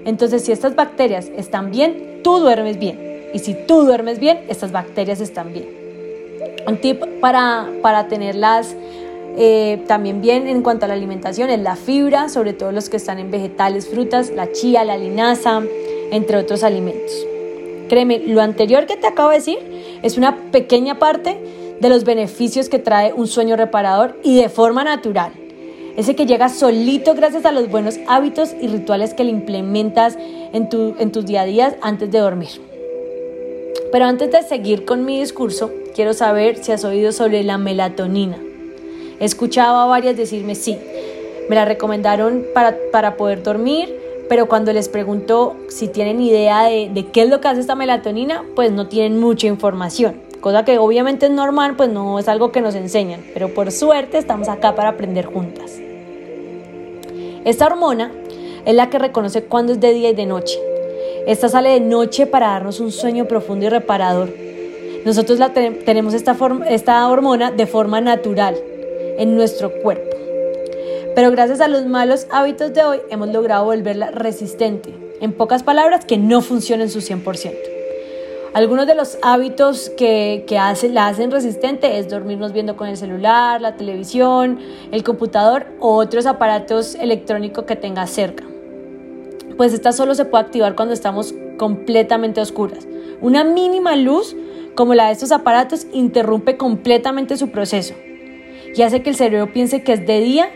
Entonces, 0.05 0.45
si 0.45 0.53
estas 0.53 0.77
bacterias 0.77 1.31
están 1.37 1.71
bien, 1.71 2.21
tú 2.23 2.39
duermes 2.39 2.79
bien. 2.79 3.31
Y 3.33 3.39
si 3.39 3.55
tú 3.55 3.85
duermes 3.85 4.19
bien, 4.19 4.41
estas 4.49 4.73
bacterias 4.73 5.21
están 5.21 5.53
bien. 5.53 5.69
Un 6.67 6.81
tip 6.81 7.03
para, 7.21 7.69
para 7.81 8.09
tenerlas 8.09 8.77
eh, 9.37 9.83
también 9.87 10.21
bien 10.21 10.47
en 10.47 10.63
cuanto 10.63 10.85
a 10.85 10.89
la 10.89 10.95
alimentación 10.95 11.49
es 11.49 11.61
la 11.61 11.77
fibra, 11.77 12.29
sobre 12.29 12.53
todo 12.53 12.73
los 12.73 12.91
que 12.91 12.99
están 12.99 13.19
en 13.19 13.31
vegetales, 13.31 13.89
frutas, 13.89 14.31
la 14.31 14.53
chía, 14.53 14.85
la 14.85 14.99
linaza, 14.99 15.63
entre 16.11 16.37
otros 16.37 16.63
alimentos. 16.63 17.27
Créeme, 17.89 18.19
lo 18.19 18.43
anterior 18.43 18.87
que 18.87 18.97
te 18.97 19.07
acabo 19.07 19.31
de 19.31 19.37
decir 19.37 19.59
es 20.03 20.19
una 20.19 20.51
pequeña 20.51 20.99
parte 20.99 21.39
de 21.81 21.89
los 21.89 22.05
beneficios 22.05 22.69
que 22.69 22.79
trae 22.79 23.13
un 23.13 23.27
sueño 23.27 23.57
reparador 23.57 24.19
y 24.23 24.37
de 24.37 24.49
forma 24.49 24.85
natural 24.85 25.33
ese 25.97 26.17
que 26.17 26.27
llega 26.27 26.49
solito 26.49 27.15
gracias 27.15 27.45
a 27.45 27.53
los 27.53 27.71
buenos 27.71 27.99
hábitos 28.07 28.55
y 28.61 28.69
rituales 28.69 29.15
que 29.15 29.25
le 29.25 29.31
implementas 29.31 30.17
en, 30.19 30.69
tu, 30.69 30.95
en 30.99 31.13
tus 31.13 31.27
día 31.27 31.43
a 31.43 31.45
día 31.45 31.77
antes 31.83 32.11
de 32.11 32.19
dormir. 32.19 32.49
Pero 33.91 34.07
antes 34.07 34.31
de 34.33 34.43
seguir 34.43 34.85
con 34.85 35.05
mi 35.05 35.21
discurso, 35.21 35.71
quiero 35.95 36.15
saber 36.15 36.57
si 36.63 36.73
has 36.73 36.85
oído 36.85 37.13
sobre 37.13 37.43
la 37.43 37.59
melatonina. 37.59 38.39
He 39.21 39.25
escuchado 39.25 39.77
a 39.77 39.87
varias 39.87 40.17
decirme 40.17 40.55
sí, 40.55 40.79
me 41.49 41.57
la 41.57 41.65
recomendaron 41.65 42.47
para, 42.55 42.77
para 42.91 43.17
poder 43.17 43.43
dormir, 43.43 43.95
pero 44.29 44.49
cuando 44.49 44.73
les 44.73 44.89
pregunto 44.89 45.57
si 45.69 45.89
tienen 45.89 46.23
idea 46.23 46.65
de, 46.65 46.91
de 46.93 47.07
qué 47.09 47.23
es 47.23 47.29
lo 47.29 47.41
que 47.41 47.49
hace 47.49 47.61
esta 47.61 47.75
melatonina, 47.75 48.45
pues 48.57 48.73
no 48.73 48.89
tienen 48.89 49.21
mucha 49.21 49.47
información 49.47 50.33
cosa 50.43 50.65
que 50.65 50.77
obviamente 50.77 51.27
es 51.27 51.33
normal, 51.33 51.77
pues 51.77 51.89
no 51.89 52.19
es 52.19 52.29
algo 52.29 52.53
que 52.53 52.61
nos 52.61 52.75
enseñan, 52.75 53.25
pero 53.33 53.55
por 53.55 53.71
suerte 53.71 54.19
estamos 54.19 54.49
acá 54.49 54.75
para 54.75 54.91
aprender 54.91 55.25
juntas. 55.25 55.81
Esta 57.45 57.67
hormona 57.67 58.13
es 58.65 58.75
la 58.75 58.89
que 58.89 58.99
reconoce 58.99 59.43
cuándo 59.45 59.73
es 59.73 59.81
de 59.81 59.93
día 59.93 60.11
y 60.11 60.15
de 60.15 60.27
noche. 60.27 60.59
Esta 61.27 61.49
sale 61.49 61.71
de 61.71 61.81
noche 61.81 62.27
para 62.27 62.49
darnos 62.49 62.79
un 62.79 62.93
sueño 62.93 63.27
profundo 63.27 63.67
y 63.67 63.69
reparador. 63.69 64.31
Nosotros 65.05 65.41
la 65.41 65.53
tenemos 65.53 66.15
esta, 66.15 66.37
esta 66.69 67.09
hormona 67.09 67.51
de 67.51 67.67
forma 67.67 68.01
natural 68.01 68.57
en 69.19 69.35
nuestro 69.35 69.73
cuerpo. 69.83 70.17
Pero 71.15 71.31
gracias 71.33 71.61
a 71.61 71.69
los 71.69 71.85
malos 71.87 72.27
hábitos 72.31 72.73
de 72.73 72.85
hoy 72.85 73.01
hemos 73.11 73.29
logrado 73.29 73.65
volverla 73.65 74.13
resistente. 74.13 74.95
En 75.21 75.33
pocas 75.33 75.63
palabras, 75.63 76.05
que 76.05 76.19
no 76.19 76.41
funciona 76.43 76.85
en 76.85 76.91
su 76.91 77.01
100%. 77.01 77.72
Algunos 78.55 78.87
de 78.87 78.95
los 78.95 79.19
hábitos 79.23 79.91
que, 79.97 80.45
que 80.47 80.57
la 80.91 81.09
hacen 81.09 81.31
resistente 81.31 81.99
es 81.99 82.11
dormirnos 82.11 82.53
viendo 82.53 82.77
con 82.77 82.87
el 82.87 82.99
celular, 82.99 83.63
la 83.63 83.77
televisión, 83.77 84.59
el 84.91 85.03
computador 85.03 85.67
o 85.81 85.95
otros 85.95 86.27
aparatos 86.27 86.95
electrónicos 86.95 87.65
que 87.65 87.77
tengas 87.77 88.11
cerca. 88.11 88.45
Pues 89.57 89.73
esta 89.73 89.93
solo 89.93 90.15
se 90.15 90.27
puede 90.27 90.45
activar 90.45 90.75
cuando 90.75 90.93
estamos 90.93 91.35
completamente 91.57 92.43
oscuras. 92.43 92.87
Una 93.23 93.43
mínima 93.43 93.97
luz 93.97 94.37
como 94.75 94.95
la 94.95 95.07
de 95.07 95.13
estos 95.13 95.33
aparatos 95.33 95.87
interrumpe 95.93 96.59
completamente 96.59 97.39
su 97.39 97.51
proceso 97.51 97.95
y 98.75 98.83
hace 98.83 99.03
que 99.03 99.11
el 99.11 99.17
cerebro 99.17 99.53
piense 99.53 99.83
que 99.83 99.95
es 99.95 100.07
de 100.07 100.21
día 100.21 100.51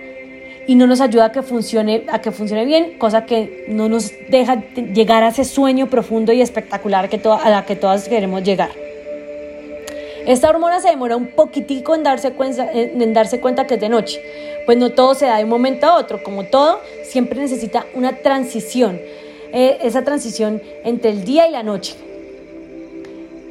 y 0.66 0.75
no 0.75 0.87
nos 0.87 1.00
ayuda 1.00 1.26
a 1.26 1.32
que 1.32 1.42
funcione, 1.42 2.04
a 2.08 2.20
que 2.20 2.32
funcione 2.32 2.64
bien, 2.64 2.99
cosa 2.99 3.25
que 3.25 3.66
no 3.68 3.88
nos 3.88 4.12
deja 4.28 4.62
llegar 4.75 5.23
a 5.23 5.28
ese 5.28 5.44
sueño 5.44 5.88
profundo 5.88 6.32
y 6.32 6.40
espectacular 6.40 7.08
que 7.08 7.20
a 7.28 7.50
la 7.50 7.64
que 7.64 7.76
todas 7.76 8.08
queremos 8.08 8.42
llegar. 8.42 8.70
Esta 10.26 10.50
hormona 10.50 10.80
se 10.80 10.88
demora 10.88 11.16
un 11.16 11.28
poquitico 11.28 11.94
en 11.94 12.02
darse, 12.02 12.32
cuenta, 12.32 12.68
en 12.73 13.12
darse 13.14 13.38
cuenta 13.40 13.66
que 13.66 13.75
es 13.75 13.80
de 13.80 13.88
noche, 13.88 14.20
pues 14.66 14.76
no 14.76 14.90
todo 14.90 15.14
se 15.14 15.26
da 15.26 15.37
de 15.37 15.44
un 15.44 15.50
momento 15.50 15.87
a 15.87 15.96
otro, 15.96 16.23
como 16.23 16.44
todo, 16.46 16.80
siempre 17.04 17.38
necesita 17.38 17.87
una 17.94 18.16
transición. 18.16 19.00
eh, 19.52 19.78
esa 19.82 20.02
transición 20.02 20.61
entre 20.85 21.11
el 21.11 21.25
día 21.25 21.49
y 21.49 21.52
la 21.52 21.62
noche. 21.62 21.94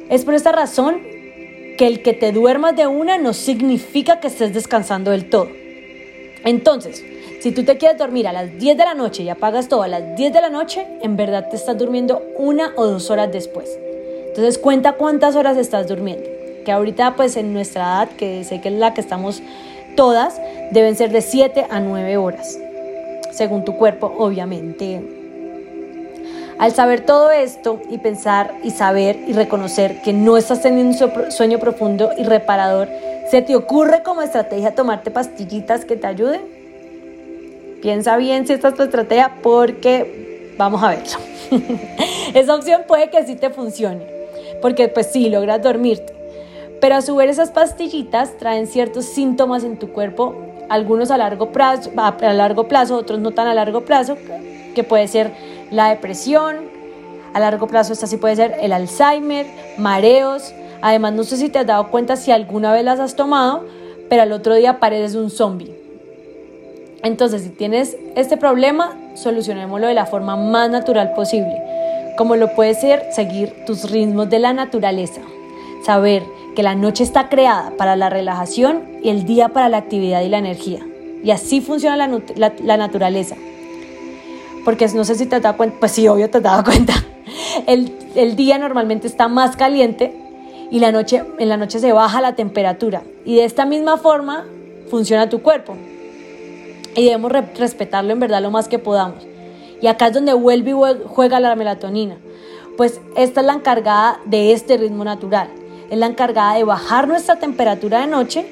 Es 0.08 0.24
por 0.24 0.34
esta 0.34 0.52
razón 0.52 1.00
que 1.78 1.86
el 1.86 2.02
que 2.02 2.12
te 2.12 2.32
duermas 2.32 2.76
de 2.76 2.86
una 2.86 3.18
no 3.18 3.32
significa 3.34 4.20
que 4.20 4.28
estés 4.28 4.54
descansando 4.54 5.10
del 5.10 5.28
todo. 5.28 5.48
Entonces, 6.44 7.02
si 7.40 7.52
tú 7.52 7.64
te 7.64 7.76
quieres 7.76 7.98
dormir 7.98 8.26
a 8.28 8.32
las 8.32 8.58
10 8.58 8.76
de 8.76 8.84
la 8.84 8.94
noche 8.94 9.22
y 9.22 9.28
apagas 9.28 9.68
todo 9.68 9.82
a 9.82 9.88
las 9.88 10.16
10 10.16 10.32
de 10.32 10.40
la 10.40 10.48
noche, 10.48 10.86
en 11.02 11.16
verdad 11.16 11.48
te 11.48 11.56
estás 11.56 11.76
durmiendo 11.76 12.22
una 12.36 12.72
o 12.76 12.86
dos 12.86 13.10
horas 13.10 13.30
después. 13.32 13.78
Entonces 14.28 14.58
cuenta 14.58 14.92
cuántas 14.92 15.36
horas 15.36 15.56
estás 15.56 15.86
durmiendo. 15.86 16.24
Que 16.64 16.72
ahorita 16.72 17.14
pues 17.14 17.36
en 17.36 17.52
nuestra 17.52 17.82
edad, 17.82 18.08
que 18.16 18.44
sé 18.44 18.60
que 18.60 18.68
es 18.68 18.74
la 18.74 18.94
que 18.94 19.00
estamos 19.00 19.42
todas, 19.96 20.40
deben 20.72 20.96
ser 20.96 21.10
de 21.10 21.22
7 21.22 21.66
a 21.70 21.80
9 21.80 22.16
horas, 22.16 22.58
según 23.30 23.64
tu 23.64 23.76
cuerpo 23.76 24.12
obviamente. 24.18 25.00
Al 26.58 26.72
saber 26.72 27.02
todo 27.02 27.30
esto 27.30 27.80
y 27.90 27.98
pensar 27.98 28.54
y 28.62 28.70
saber 28.70 29.18
y 29.26 29.32
reconocer 29.34 30.00
que 30.02 30.12
no 30.12 30.36
estás 30.36 30.62
teniendo 30.62 31.06
un 31.06 31.32
sueño 31.32 31.58
profundo 31.58 32.10
y 32.16 32.24
reparador, 32.24 32.88
¿se 33.30 33.42
te 33.42 33.56
ocurre 33.56 34.02
como 34.02 34.22
estrategia 34.22 34.74
tomarte 34.74 35.10
pastillitas 35.10 35.84
que 35.84 35.96
te 35.96 36.06
ayuden? 36.06 36.42
Piensa 37.82 38.16
bien 38.16 38.46
si 38.46 38.52
esta 38.52 38.68
es 38.68 38.74
tu 38.74 38.82
estrategia 38.82 39.36
porque 39.42 40.54
vamos 40.56 40.82
a 40.82 40.90
verlo. 40.90 41.18
Esa 42.34 42.54
opción 42.54 42.82
puede 42.86 43.10
que 43.10 43.24
sí 43.24 43.36
te 43.36 43.50
funcione, 43.50 44.06
porque 44.62 44.88
pues 44.88 45.08
sí, 45.12 45.28
logras 45.28 45.62
dormirte. 45.62 46.14
Pero 46.80 46.96
a 46.96 47.02
su 47.02 47.16
vez 47.16 47.30
esas 47.30 47.50
pastillitas 47.50 48.36
traen 48.38 48.66
ciertos 48.66 49.06
síntomas 49.06 49.64
en 49.64 49.78
tu 49.78 49.92
cuerpo, 49.92 50.34
algunos 50.68 51.10
a 51.10 51.16
largo 51.16 51.52
plazo, 51.52 51.90
a 51.96 52.32
largo 52.32 52.68
plazo, 52.68 52.96
otros 52.96 53.20
no 53.20 53.30
tan 53.30 53.46
a 53.46 53.54
largo 53.54 53.84
plazo, 53.84 54.16
que 54.74 54.84
puede 54.84 55.08
ser 55.08 55.30
la 55.70 55.88
depresión, 55.88 56.56
a 57.32 57.40
largo 57.40 57.66
plazo 57.66 57.92
esta 57.92 58.06
sí 58.06 58.16
puede 58.16 58.36
ser 58.36 58.56
el 58.60 58.72
Alzheimer, 58.72 59.46
mareos. 59.76 60.54
Además, 60.82 61.12
no 61.14 61.24
sé 61.24 61.36
si 61.36 61.48
te 61.48 61.58
has 61.58 61.66
dado 61.66 61.90
cuenta 61.90 62.16
si 62.16 62.30
alguna 62.30 62.72
vez 62.72 62.84
las 62.84 63.00
has 63.00 63.16
tomado, 63.16 63.64
pero 64.08 64.22
al 64.22 64.32
otro 64.32 64.54
día 64.54 64.78
pareces 64.78 65.14
un 65.14 65.30
zombie. 65.30 65.74
Entonces, 67.02 67.42
si 67.42 67.50
tienes 67.50 67.96
este 68.14 68.36
problema, 68.36 68.96
solucionémoslo 69.14 69.86
de 69.86 69.94
la 69.94 70.06
forma 70.06 70.36
más 70.36 70.70
natural 70.70 71.14
posible, 71.14 71.62
como 72.16 72.36
lo 72.36 72.54
puede 72.54 72.74
ser 72.74 73.04
seguir 73.12 73.64
tus 73.66 73.90
ritmos 73.90 74.28
de 74.30 74.38
la 74.38 74.52
naturaleza, 74.52 75.20
saber 75.84 76.22
que 76.54 76.62
la 76.62 76.74
noche 76.74 77.04
está 77.04 77.28
creada 77.28 77.72
para 77.76 77.96
la 77.96 78.10
relajación 78.10 78.82
y 79.02 79.10
el 79.10 79.24
día 79.24 79.50
para 79.50 79.68
la 79.68 79.76
actividad 79.76 80.22
y 80.22 80.28
la 80.28 80.38
energía. 80.38 80.80
Y 81.22 81.30
así 81.30 81.60
funciona 81.60 81.96
la, 81.96 82.76
naturaleza. 82.76 83.36
Porque 84.64 84.88
no 84.88 85.04
sé 85.04 85.14
si 85.14 85.26
te 85.26 85.36
has 85.36 85.42
dado 85.42 85.56
cuenta, 85.56 85.76
pues 85.78 85.92
sí, 85.92 86.08
obvio 86.08 86.28
te 86.30 86.38
has 86.38 86.42
dado 86.42 86.64
cuenta. 86.64 86.94
El, 87.66 87.92
el 88.14 88.36
día 88.36 88.58
normalmente 88.58 89.06
está 89.06 89.28
más 89.28 89.56
caliente 89.56 90.25
y 90.70 90.80
la 90.80 90.92
noche, 90.92 91.24
en 91.38 91.48
la 91.48 91.56
noche 91.56 91.78
se 91.78 91.92
baja 91.92 92.20
la 92.20 92.34
temperatura. 92.34 93.02
Y 93.24 93.36
de 93.36 93.44
esta 93.44 93.66
misma 93.66 93.96
forma 93.96 94.46
funciona 94.88 95.28
tu 95.28 95.42
cuerpo. 95.42 95.76
Y 96.94 97.04
debemos 97.04 97.32
respetarlo 97.32 98.12
en 98.12 98.20
verdad 98.20 98.42
lo 98.42 98.50
más 98.50 98.68
que 98.68 98.78
podamos. 98.78 99.26
Y 99.80 99.86
acá 99.86 100.06
es 100.06 100.14
donde 100.14 100.32
vuelve 100.32 100.70
y 100.70 100.74
juega 101.06 101.40
la 101.40 101.54
melatonina. 101.54 102.16
Pues 102.76 103.00
esta 103.16 103.40
es 103.40 103.46
la 103.46 103.54
encargada 103.54 104.20
de 104.24 104.52
este 104.52 104.76
ritmo 104.76 105.04
natural 105.04 105.48
es 105.90 105.98
la 105.98 106.06
encargada 106.06 106.54
de 106.54 106.64
bajar 106.64 107.08
nuestra 107.08 107.36
temperatura 107.36 108.00
de 108.00 108.06
noche, 108.06 108.46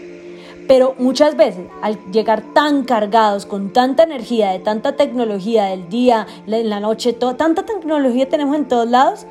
pero 0.68 0.94
muchas 0.98 1.36
veces 1.36 1.66
al 1.82 1.98
llegar 2.10 2.42
tan 2.54 2.84
cargados, 2.84 3.46
con 3.46 3.72
tanta 3.72 4.04
energía, 4.04 4.50
de 4.50 4.60
tanta 4.60 4.96
tecnología 4.96 5.64
del 5.64 5.88
día, 5.88 6.26
en 6.46 6.70
la 6.70 6.80
noche, 6.80 7.12
tanta 7.12 7.64
tecnología 7.64 8.28
tenemos 8.28 8.56
en 8.56 8.66
todos 8.66 8.88
lados, 8.88 9.26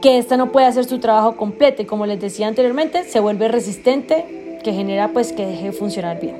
que 0.00 0.18
esta 0.18 0.36
no 0.36 0.52
puede 0.52 0.66
hacer 0.66 0.84
su 0.84 0.98
trabajo 0.98 1.36
completo 1.36 1.82
y 1.82 1.84
como 1.84 2.06
les 2.06 2.20
decía 2.20 2.46
anteriormente, 2.48 3.04
se 3.04 3.20
vuelve 3.20 3.48
resistente, 3.48 4.58
que 4.62 4.72
genera 4.72 5.08
pues 5.08 5.32
que 5.32 5.46
deje 5.46 5.66
de 5.66 5.72
funcionar 5.72 6.20
bien. 6.20 6.36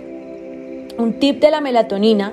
Un 0.99 1.15
tip 1.15 1.41
de 1.41 1.51
la 1.51 1.61
melatonina 1.61 2.33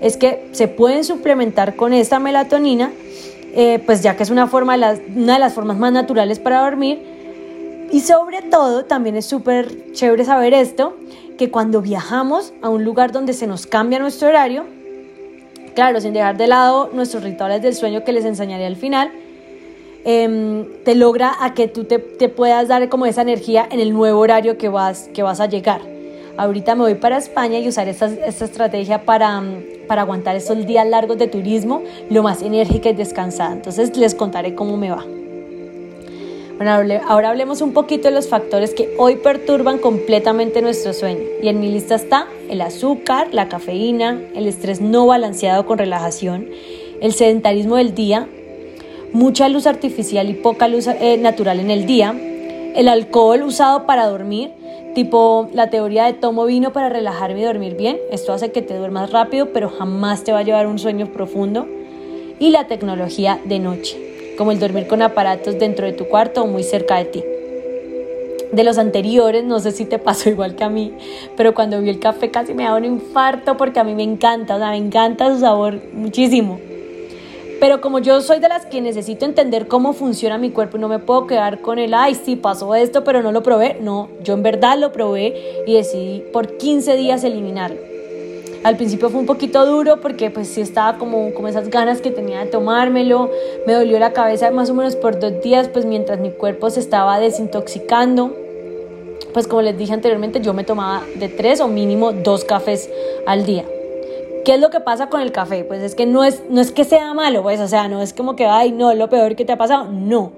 es 0.00 0.16
que 0.16 0.48
se 0.52 0.68
pueden 0.68 1.04
suplementar 1.04 1.76
con 1.76 1.92
esta 1.92 2.18
melatonina, 2.18 2.90
eh, 3.54 3.82
pues 3.84 4.02
ya 4.02 4.16
que 4.16 4.22
es 4.22 4.30
una, 4.30 4.46
forma 4.46 4.76
una 4.76 5.34
de 5.34 5.38
las 5.38 5.52
formas 5.54 5.76
más 5.76 5.92
naturales 5.92 6.38
para 6.38 6.62
dormir, 6.62 7.18
y 7.90 8.00
sobre 8.00 8.42
todo, 8.42 8.84
también 8.84 9.16
es 9.16 9.24
súper 9.24 9.92
chévere 9.92 10.24
saber 10.24 10.52
esto, 10.52 10.96
que 11.38 11.50
cuando 11.50 11.80
viajamos 11.80 12.52
a 12.60 12.68
un 12.68 12.84
lugar 12.84 13.12
donde 13.12 13.32
se 13.32 13.46
nos 13.46 13.66
cambia 13.66 13.98
nuestro 13.98 14.28
horario, 14.28 14.64
claro, 15.74 16.00
sin 16.00 16.12
dejar 16.12 16.36
de 16.36 16.48
lado 16.48 16.90
nuestros 16.92 17.22
rituales 17.22 17.62
del 17.62 17.74
sueño 17.74 18.04
que 18.04 18.12
les 18.12 18.26
enseñaré 18.26 18.66
al 18.66 18.76
final, 18.76 19.10
em, 20.08 20.64
te 20.84 20.94
logra 20.94 21.36
a 21.38 21.52
que 21.52 21.68
tú 21.68 21.84
te, 21.84 21.98
puedas 21.98 22.66
dar 22.66 22.88
como 22.88 23.04
esa 23.04 23.20
energía 23.20 23.68
en 23.70 23.78
el 23.78 23.92
nuevo 23.92 24.18
horario 24.20 24.56
que 24.56 24.70
vas, 24.70 25.10
que 25.12 25.22
vas 25.22 25.38
a 25.38 25.46
llegar. 25.46 25.82
Ahorita 26.38 26.74
me 26.74 26.82
voy 26.82 26.94
para 26.94 27.18
España 27.18 27.58
y 27.58 27.68
usar 27.68 27.88
esta, 27.88 28.06
esta 28.06 28.46
estrategia 28.46 29.04
para, 29.04 29.42
para 29.86 30.02
aguantar 30.02 30.34
estos 30.34 30.66
días 30.66 30.86
largos 30.86 31.18
de 31.18 31.26
turismo 31.26 31.82
lo 32.08 32.22
más 32.22 32.40
enérgica 32.40 32.88
y 32.88 32.94
descansada. 32.94 33.52
Entonces 33.52 33.94
les 33.98 34.14
contaré 34.14 34.54
cómo 34.54 34.78
me 34.78 34.90
va. 34.90 35.04
Bueno, 36.56 36.72
ahora 37.06 37.28
hablemos 37.28 37.60
un 37.60 37.72
poquito 37.72 38.08
de 38.08 38.14
los 38.14 38.28
factores 38.28 38.72
que 38.72 38.94
hoy 38.98 39.16
perturban 39.16 39.76
completamente 39.78 40.62
nuestro 40.62 40.94
sueño. 40.94 41.20
Y 41.42 41.48
en 41.48 41.60
mi 41.60 41.70
lista 41.70 41.96
está 41.96 42.26
el 42.48 42.62
azúcar, 42.62 43.28
la 43.32 43.48
cafeína, 43.48 44.20
el 44.34 44.46
estrés 44.46 44.80
no 44.80 45.06
balanceado 45.06 45.66
con 45.66 45.76
relajación, 45.78 46.48
el 47.00 47.12
sedentarismo 47.12 47.76
del 47.76 47.94
día, 47.94 48.26
mucha 49.12 49.48
luz 49.48 49.66
artificial 49.66 50.28
y 50.30 50.34
poca 50.34 50.68
luz 50.68 50.86
eh, 50.86 51.16
natural 51.18 51.60
en 51.60 51.70
el 51.70 51.86
día, 51.86 52.14
el 52.74 52.88
alcohol 52.88 53.42
usado 53.42 53.86
para 53.86 54.06
dormir, 54.06 54.50
tipo 54.94 55.48
la 55.52 55.70
teoría 55.70 56.04
de 56.04 56.12
tomo 56.12 56.44
vino 56.44 56.72
para 56.72 56.88
relajarme 56.88 57.40
y 57.40 57.44
dormir 57.44 57.76
bien, 57.76 57.98
esto 58.10 58.32
hace 58.32 58.52
que 58.52 58.62
te 58.62 58.76
duermas 58.76 59.10
rápido, 59.10 59.52
pero 59.52 59.68
jamás 59.68 60.24
te 60.24 60.32
va 60.32 60.40
a 60.40 60.42
llevar 60.42 60.66
un 60.66 60.78
sueño 60.78 61.06
profundo, 61.12 61.66
y 62.38 62.50
la 62.50 62.66
tecnología 62.66 63.40
de 63.44 63.58
noche 63.58 64.08
como 64.38 64.52
el 64.52 64.60
dormir 64.60 64.86
con 64.86 65.02
aparatos 65.02 65.58
dentro 65.58 65.84
de 65.84 65.92
tu 65.92 66.06
cuarto 66.06 66.44
o 66.44 66.46
muy 66.46 66.62
cerca 66.62 66.96
de 66.96 67.04
ti. 67.06 67.24
De 68.52 68.64
los 68.64 68.78
anteriores, 68.78 69.44
no 69.44 69.58
sé 69.58 69.72
si 69.72 69.84
te 69.84 69.98
pasó 69.98 70.30
igual 70.30 70.54
que 70.54 70.64
a 70.64 70.70
mí, 70.70 70.94
pero 71.36 71.52
cuando 71.52 71.82
vi 71.82 71.90
el 71.90 71.98
café 71.98 72.30
casi 72.30 72.54
me 72.54 72.62
daba 72.62 72.78
un 72.78 72.84
infarto 72.84 73.56
porque 73.56 73.80
a 73.80 73.84
mí 73.84 73.94
me 73.94 74.04
encanta, 74.04 74.54
o 74.54 74.58
sea, 74.58 74.70
me 74.70 74.76
encanta 74.76 75.34
su 75.34 75.40
sabor 75.40 75.80
muchísimo. 75.92 76.60
Pero 77.60 77.80
como 77.80 77.98
yo 77.98 78.20
soy 78.20 78.38
de 78.38 78.48
las 78.48 78.66
que 78.66 78.80
necesito 78.80 79.24
entender 79.24 79.66
cómo 79.66 79.92
funciona 79.92 80.38
mi 80.38 80.50
cuerpo 80.50 80.76
y 80.76 80.80
no 80.80 80.88
me 80.88 81.00
puedo 81.00 81.26
quedar 81.26 81.60
con 81.60 81.78
el, 81.78 81.92
ay, 81.92 82.14
sí, 82.14 82.36
pasó 82.36 82.74
esto, 82.76 83.02
pero 83.02 83.20
no 83.20 83.32
lo 83.32 83.42
probé. 83.42 83.78
No, 83.80 84.08
yo 84.22 84.34
en 84.34 84.44
verdad 84.44 84.78
lo 84.78 84.92
probé 84.92 85.64
y 85.66 85.74
decidí 85.74 86.22
por 86.32 86.56
15 86.56 86.96
días 86.96 87.24
eliminarlo. 87.24 87.80
Al 88.64 88.76
principio 88.76 89.08
fue 89.08 89.20
un 89.20 89.26
poquito 89.26 89.64
duro 89.66 90.00
porque 90.00 90.30
pues 90.30 90.48
sí 90.48 90.60
estaba 90.60 90.98
como, 90.98 91.32
como 91.32 91.48
esas 91.48 91.68
ganas 91.68 92.00
que 92.00 92.10
tenía 92.10 92.40
de 92.40 92.46
tomármelo. 92.46 93.30
Me 93.66 93.72
dolió 93.72 93.98
la 93.98 94.12
cabeza 94.12 94.50
más 94.50 94.70
o 94.70 94.74
menos 94.74 94.96
por 94.96 95.18
dos 95.18 95.42
días 95.42 95.68
pues 95.68 95.84
mientras 95.84 96.20
mi 96.20 96.30
cuerpo 96.30 96.70
se 96.70 96.80
estaba 96.80 97.18
desintoxicando. 97.20 98.36
Pues 99.32 99.46
como 99.46 99.62
les 99.62 99.78
dije 99.78 99.92
anteriormente 99.92 100.40
yo 100.40 100.54
me 100.54 100.64
tomaba 100.64 101.02
de 101.16 101.28
tres 101.28 101.60
o 101.60 101.68
mínimo 101.68 102.12
dos 102.12 102.44
cafés 102.44 102.90
al 103.26 103.46
día. 103.46 103.64
¿Qué 104.48 104.54
es 104.54 104.60
lo 104.62 104.70
que 104.70 104.80
pasa 104.80 105.10
con 105.10 105.20
el 105.20 105.30
café? 105.30 105.62
Pues 105.62 105.82
es 105.82 105.94
que 105.94 106.06
no 106.06 106.24
es, 106.24 106.42
no 106.48 106.62
es 106.62 106.72
que 106.72 106.84
sea 106.84 107.12
malo, 107.12 107.42
pues, 107.42 107.60
o 107.60 107.68
sea, 107.68 107.86
no 107.86 108.00
es 108.00 108.14
como 108.14 108.34
que, 108.34 108.46
ay, 108.46 108.72
no, 108.72 108.90
es 108.90 108.96
lo 108.96 109.10
peor 109.10 109.36
que 109.36 109.44
te 109.44 109.52
ha 109.52 109.58
pasado. 109.58 109.92
No. 109.92 110.32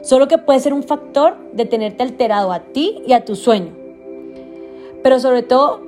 Solo 0.00 0.26
que 0.26 0.38
puede 0.38 0.58
ser 0.58 0.72
un 0.72 0.82
factor 0.82 1.36
de 1.52 1.66
tenerte 1.66 2.02
alterado 2.02 2.50
a 2.50 2.60
ti 2.60 3.02
y 3.06 3.12
a 3.12 3.26
tu 3.26 3.36
sueño. 3.36 3.74
Pero 5.02 5.20
sobre 5.20 5.42
todo, 5.42 5.82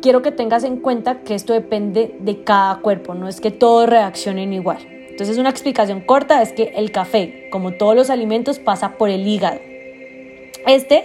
quiero 0.00 0.22
que 0.22 0.32
tengas 0.32 0.64
en 0.64 0.78
cuenta 0.78 1.20
que 1.24 1.34
esto 1.34 1.52
depende 1.52 2.16
de 2.20 2.42
cada 2.42 2.76
cuerpo, 2.76 3.12
no 3.12 3.28
es 3.28 3.42
que 3.42 3.50
todos 3.50 3.86
reaccionen 3.86 4.54
igual. 4.54 4.78
Entonces 5.10 5.36
una 5.36 5.50
explicación 5.50 6.00
corta 6.00 6.40
es 6.40 6.54
que 6.54 6.72
el 6.74 6.90
café, 6.90 7.50
como 7.52 7.72
todos 7.72 7.96
los 7.96 8.08
alimentos, 8.08 8.58
pasa 8.58 8.96
por 8.96 9.10
el 9.10 9.26
hígado. 9.26 9.60
Este 10.66 11.04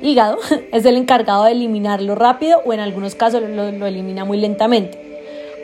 hígado 0.00 0.38
es 0.72 0.86
el 0.86 0.96
encargado 0.96 1.44
de 1.44 1.52
eliminarlo 1.52 2.14
rápido 2.14 2.62
o 2.64 2.72
en 2.72 2.80
algunos 2.80 3.14
casos 3.14 3.42
lo, 3.42 3.86
elimina 3.86 4.24
muy 4.24 4.38
lentamente. 4.38 5.07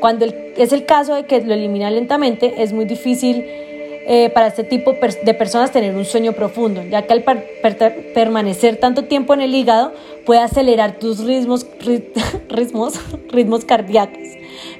Cuando 0.04 0.26
es 0.26 0.74
el 0.74 0.84
caso 0.84 1.14
de 1.14 1.24
que 1.24 1.40
lo 1.40 1.54
elimina 1.54 1.90
lentamente, 1.90 2.62
es 2.62 2.74
muy 2.74 2.84
difícil 2.84 3.42
eh, 3.42 4.30
para 4.34 4.48
este 4.48 4.62
tipo 4.62 4.92
de 4.92 5.32
personas 5.32 5.72
tener 5.72 5.96
un 5.96 6.04
sueño 6.04 6.34
profundo, 6.34 6.82
ya 6.82 7.06
que 7.06 7.14
al 7.14 7.22
permanecer 7.22 8.76
tanto 8.76 9.04
tiempo 9.04 9.32
en 9.32 9.40
el 9.40 9.54
hígado 9.54 9.94
puede 10.26 10.42
acelerar 10.42 10.98
tus 10.98 11.24
ritmos, 11.24 11.66
ritmos, 12.50 13.00
ritmos 13.30 13.64
cardíacos, 13.64 14.28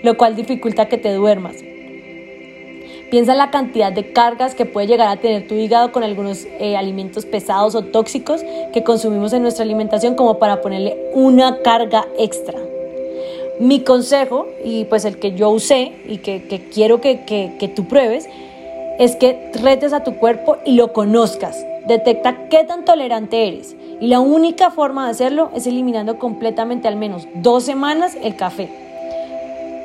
lo 0.03 0.19
cual 0.19 0.37
dificulta 0.37 0.89
que 0.89 0.99
te 0.99 1.11
duermas. 1.15 1.57
Piensa 3.11 3.33
en 3.33 3.39
la 3.39 3.51
cantidad 3.51 3.93
de 3.93 4.13
cargas 4.13 4.55
que 4.55 4.67
puede 4.67 4.89
llegar 4.89 5.09
a 5.09 5.23
tener 5.23 5.49
tu 5.49 5.55
hígado 5.55 5.91
con 5.91 6.03
algunos 6.03 6.45
eh, 6.61 6.77
alimentos 6.77 7.25
pesados 7.25 7.75
o 7.75 7.83
tóxicos 7.83 8.43
que 8.75 8.85
consumimos 8.85 9.33
en 9.33 9.41
nuestra 9.41 9.65
alimentación 9.65 10.17
como 10.17 10.39
para 10.39 10.61
ponerle 10.61 10.99
una 11.15 11.63
carga 11.63 12.05
extra. 12.19 12.74
Mi 13.61 13.81
consejo, 13.81 14.47
y 14.65 14.85
pues 14.87 15.05
el 15.05 15.19
que 15.19 15.33
yo 15.33 15.51
usé 15.51 15.93
y 16.07 16.19
que, 16.19 16.69
quiero 16.73 17.01
que, 17.01 17.25
que 17.25 17.69
tú 17.69 17.87
pruebes, 17.87 18.29
es 18.99 19.17
que 19.17 19.51
retes 19.63 19.93
a 19.93 20.05
tu 20.05 20.17
cuerpo 20.17 20.59
y 20.65 20.73
lo 20.73 20.93
conozcas. 20.93 21.65
Detecta 21.87 22.49
qué 22.49 22.65
tan 22.65 22.85
tolerante 22.85 23.49
eres. 23.49 23.77
Y 24.01 24.09
la 24.09 24.21
única 24.21 24.71
forma 24.71 25.05
de 25.05 25.11
hacerlo 25.13 25.51
es 25.55 25.67
eliminando 25.67 26.19
completamente 26.19 26.89
al 26.89 26.97
menos 26.97 27.27
dos 27.35 27.65
semanas 27.65 28.17
el 28.23 28.37
café. 28.37 28.69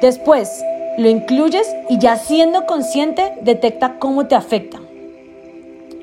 Después 0.01 0.63
lo 0.97 1.09
incluyes 1.09 1.73
y 1.89 1.99
ya 1.99 2.17
siendo 2.17 2.65
consciente 2.65 3.33
detecta 3.41 3.99
cómo 3.99 4.27
te 4.27 4.35
afecta. 4.35 4.79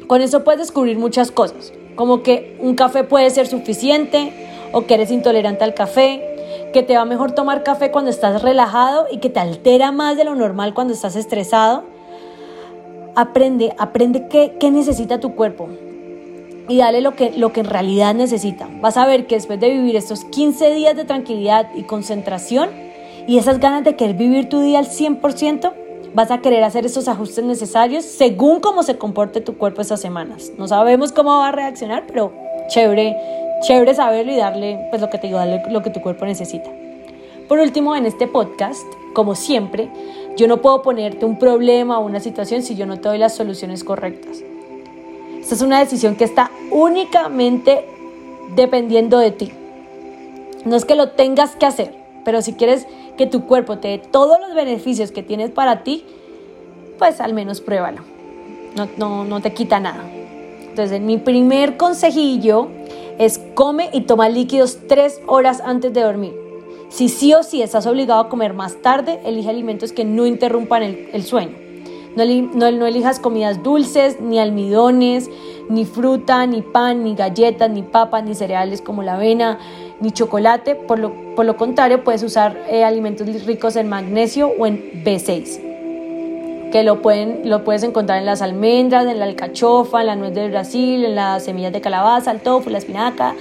Con 0.07 0.23
eso 0.23 0.45
puedes 0.45 0.61
descubrir 0.61 0.99
muchas 0.99 1.31
cosas, 1.31 1.73
como 1.97 2.23
que 2.23 2.57
un 2.61 2.77
café 2.77 3.03
puede 3.05 3.29
ser 3.31 3.47
suficiente 3.47 4.33
o 4.73 4.87
que 4.87 4.95
eres 4.95 5.11
intolerante 5.11 5.65
al 5.65 5.75
café, 5.75 6.36
que 6.73 6.83
te 6.83 6.97
va 6.97 7.05
mejor 7.05 7.33
tomar 7.33 7.63
café 7.63 7.91
cuando 7.91 8.11
estás 8.11 8.43
relajado 8.43 9.07
y 9.11 9.19
que 9.19 9.31
te 9.31 9.41
altera 9.41 9.93
más 9.93 10.17
de 10.17 10.25
lo 10.25 10.35
normal 10.35 10.75
cuando 10.75 10.93
estás 10.93 11.17
estresado. 11.17 11.85
Aprende, 13.15 13.75
aprende 13.79 14.29
qué, 14.29 14.57
qué 14.61 14.71
necesita 14.71 15.21
tu 15.21 15.35
cuerpo 15.35 15.69
y 16.69 16.79
dale 16.79 17.01
lo 17.01 17.15
que, 17.15 17.33
lo 17.33 17.53
que 17.53 17.61
en 17.61 17.67
realidad 17.67 18.15
necesita. 18.15 18.69
Vas 18.81 18.97
a 18.97 19.07
ver 19.07 19.27
que 19.27 19.37
después 19.37 19.61
de 19.61 19.71
vivir 19.71 19.97
estos 19.97 20.25
15 20.25 20.75
días 20.75 20.97
de 20.97 21.05
tranquilidad 21.05 21.69
y 21.75 21.85
concentración 21.85 22.71
y 23.27 23.39
esas 23.39 23.61
ganas 23.61 23.85
de 23.85 23.97
querer 23.97 24.17
vivir 24.17 24.49
tu 24.49 24.61
día 24.61 24.79
al 24.79 24.87
100%, 24.87 25.73
vas 26.15 26.31
a 26.31 26.39
querer 26.39 26.65
hacer 26.65 26.87
esos 26.87 27.09
ajustes 27.09 27.45
necesarios 27.45 28.05
según 28.05 28.61
cómo 28.61 28.83
se 28.83 28.99
comporte 28.99 29.41
tu 29.41 29.57
cuerpo 29.57 29.83
esas 29.83 30.01
semanas. 30.01 30.53
No 30.59 30.69
sabemos 30.69 31.13
cómo 31.13 31.39
va 31.39 31.49
a 31.49 31.53
reaccionar, 31.53 32.05
pero 32.07 32.33
chévere, 32.69 33.17
chévere 33.63 33.95
saberlo 33.95 34.33
y 34.33 34.37
darle 34.37 34.87
pues 34.91 35.01
lo 35.01 35.11
que 35.11 35.19
te 35.19 35.27
digo, 35.29 35.39
darle 35.39 35.63
lo 35.71 35.83
que 35.83 35.91
tu 35.91 36.01
cuerpo 36.01 36.27
necesita. 36.27 36.71
Por 37.49 37.59
último, 37.61 37.95
en 37.95 38.07
este 38.07 38.27
podcast, 38.27 38.87
como 39.15 39.35
siempre, 39.35 39.89
yo 40.37 40.49
no 40.49 40.61
puedo 40.61 40.83
ponerte 40.83 41.25
un 41.25 41.39
problema 41.39 41.99
o 41.99 42.05
una 42.05 42.21
situación 42.21 42.63
si 42.63 42.75
yo 42.75 42.87
no 42.87 42.99
te 42.99 43.09
doy 43.09 43.19
las 43.19 43.35
soluciones 43.35 43.85
correctas. 43.85 44.43
Esta 45.41 45.55
es 45.55 45.63
una 45.63 45.79
decisión 45.79 46.17
que 46.17 46.25
está 46.25 46.51
únicamente 46.71 47.85
dependiendo 48.55 49.19
de 49.19 49.31
ti. 49.31 49.53
No 50.65 50.75
es 50.75 50.85
que 50.85 50.97
lo 50.97 51.11
tengas 51.11 51.55
que 51.55 51.67
hacer, 51.67 51.95
pero 52.25 52.43
si 52.43 52.55
quieres 52.55 52.87
que 53.17 53.27
tu 53.27 53.47
cuerpo 53.47 53.79
te 53.79 53.89
dé 53.89 53.99
todos 53.99 54.41
los 54.41 54.55
beneficios 54.55 55.13
que 55.13 55.23
tienes 55.23 55.51
para 55.51 55.85
ti, 55.85 56.05
pues 56.99 57.21
al 57.21 57.33
menos 57.33 57.61
pruébalo. 57.61 58.03
No, 58.75 58.89
no, 58.99 59.25
no 59.25 59.41
te 59.41 59.55
quita 59.55 59.79
nada. 59.79 60.05
Entonces, 60.69 61.01
mi 61.01 61.17
primer 61.17 61.77
consejillo 61.77 62.69
es 63.19 63.41
come 63.55 63.91
y 63.93 64.03
toma 64.03 64.29
líquidos 64.29 64.79
tres 64.89 65.21
horas 65.27 65.61
antes 65.65 65.93
de 65.93 66.03
dormir. 66.03 66.47
Si 66.89 67.09
sí 67.09 67.35
o 67.35 67.43
sí 67.43 67.63
estás 67.63 67.87
obligado 67.87 68.21
a 68.21 68.29
comer 68.29 68.55
más 68.55 68.77
tarde, 68.77 69.21
elige 69.25 69.51
alimentos 69.51 69.93
que 69.93 70.05
no 70.05 70.27
interrumpan 70.27 70.83
el, 70.83 71.25
sueño. 71.25 71.57
No, 72.15 72.71
no, 72.71 72.87
elijas 72.87 73.19
comidas 73.21 73.63
dulces, 73.63 74.21
ni 74.21 74.39
almidones, 74.39 75.29
ni 75.69 75.85
fruta, 75.85 76.47
ni 76.47 76.63
pan, 76.63 77.05
ni 77.05 77.15
galletas, 77.15 77.71
ni 77.71 77.83
papas, 77.83 78.25
ni 78.25 78.35
cereales 78.35 78.81
como 78.81 79.03
la 79.03 79.15
avena, 79.15 79.59
ni 80.01 80.13
chocolate. 80.13 80.75
Por 80.75 80.99
lo, 80.99 81.13
por 81.35 81.45
lo 81.45 81.57
contrario, 81.57 82.05
puedes 82.05 82.23
usar 82.23 82.57
eh, 82.71 82.85
alimentos 82.85 83.27
ricos 83.45 83.77
en 83.77 83.89
magnesio 83.89 84.53
o 84.59 84.67
en 84.67 85.05
B6, 85.05 85.66
que 86.73 86.83
lo, 86.83 87.03
pueden, 87.03 87.49
lo 87.49 87.65
puedes 87.65 87.83
encontrar 87.83 88.19
en 88.19 88.27
las 88.27 88.43
almendras, 88.43 89.07
en 89.07 89.19
la 89.19 89.25
alcachofa, 89.25 90.01
en 90.01 90.07
la 90.09 90.17
nuez 90.17 90.35
de 90.35 90.49
Brasil, 90.49 91.05
en 91.05 91.15
las 91.15 91.45
semillas 91.45 91.73
de 91.73 91.81
calabaza, 91.81 92.31
el 92.31 92.41
tofu, 92.41 92.71
la 92.71 92.79
espinaca, 92.79 93.35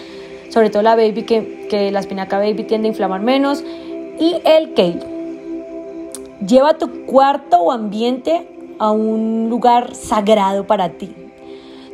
sobre 0.50 0.70
todo 0.70 0.82
la 0.82 0.96
baby, 0.96 1.24
que, 1.24 1.67
que 1.70 1.91
la 1.91 2.00
espinaca 2.00 2.38
baby 2.38 2.63
tiende 2.63 2.88
a 2.88 2.91
inflamar 2.91 3.22
menos, 3.22 3.63
y 4.20 4.41
el 4.46 4.74
kale. 4.74 5.00
Lleva 6.46 6.77
tu 6.77 7.05
cuarto 7.05 7.58
o 7.58 7.72
ambiente 7.72 8.48
a 8.79 8.91
un 8.91 9.48
lugar 9.50 9.96
sagrado 9.96 10.67
para 10.67 10.89
ti, 10.89 11.13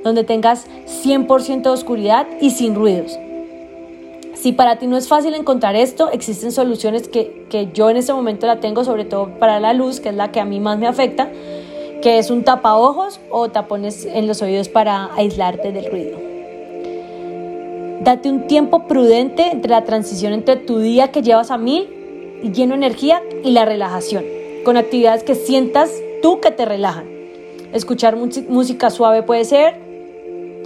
donde 0.03 0.23
tengas 0.23 0.67
100% 1.03 1.61
de 1.61 1.69
oscuridad 1.69 2.27
y 2.39 2.51
sin 2.51 2.75
ruidos. 2.75 3.17
Si 4.41 4.53
para 4.53 4.79
ti 4.79 4.87
no 4.87 4.97
es 4.97 5.07
fácil 5.07 5.35
encontrar 5.35 5.75
esto, 5.75 6.09
existen 6.09 6.51
soluciones 6.51 7.07
que, 7.07 7.45
que 7.47 7.69
yo 7.75 7.91
en 7.91 7.97
este 7.97 8.11
momento 8.11 8.47
la 8.47 8.59
tengo, 8.59 8.83
sobre 8.83 9.05
todo 9.05 9.27
para 9.37 9.59
la 9.59 9.71
luz, 9.73 9.99
que 9.99 10.09
es 10.09 10.15
la 10.15 10.31
que 10.31 10.39
a 10.39 10.45
mí 10.45 10.59
más 10.59 10.79
me 10.79 10.87
afecta, 10.87 11.29
que 12.01 12.17
es 12.17 12.31
un 12.31 12.43
tapaojos 12.43 13.19
o 13.29 13.49
tapones 13.49 14.03
en 14.03 14.25
los 14.25 14.41
oídos 14.41 14.67
para 14.67 15.13
aislarte 15.13 15.71
del 15.71 15.91
ruido. 15.91 16.17
Date 18.03 18.31
un 18.31 18.47
tiempo 18.47 18.87
prudente 18.87 19.51
entre 19.51 19.69
la 19.69 19.83
transición 19.83 20.33
entre 20.33 20.55
tu 20.55 20.79
día 20.79 21.11
que 21.11 21.21
llevas 21.21 21.51
a 21.51 21.59
mil 21.59 21.87
y 22.41 22.51
lleno 22.51 22.71
de 22.71 22.77
energía 22.77 23.21
y 23.43 23.51
la 23.51 23.65
relajación, 23.65 24.25
con 24.65 24.75
actividades 24.75 25.23
que 25.23 25.35
sientas 25.35 25.93
tú 26.23 26.39
que 26.41 26.49
te 26.49 26.65
relajan. 26.65 27.05
Escuchar 27.73 28.15
música 28.15 28.89
suave 28.89 29.21
puede 29.21 29.45
ser, 29.45 29.79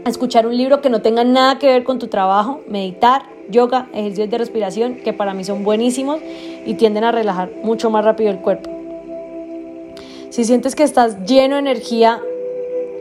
escuchar 0.06 0.48
un 0.48 0.56
libro 0.56 0.80
que 0.80 0.90
no 0.90 1.02
tenga 1.02 1.26
nada 1.26 1.60
que 1.60 1.68
ver 1.68 1.84
con 1.84 2.00
tu 2.00 2.08
trabajo, 2.08 2.62
meditar, 2.70 3.35
yoga, 3.50 3.88
ejercicios 3.94 4.30
de 4.30 4.38
respiración, 4.38 4.96
que 4.96 5.14
para 5.14 5.34
mí 5.34 5.44
son 5.44 5.64
buenísimos 5.64 6.20
y 6.66 6.74
tienden 6.76 7.04
a 7.04 7.12
relajar 7.12 7.52
mucho 7.64 7.90
más 7.90 8.04
rápido 8.04 8.32
el 8.32 8.40
cuerpo. 8.40 8.70
Si 10.30 10.44
sientes 10.44 10.76
que 10.76 10.84
estás 10.84 11.26
lleno 11.26 11.56
de 11.56 11.62
energía 11.62 12.22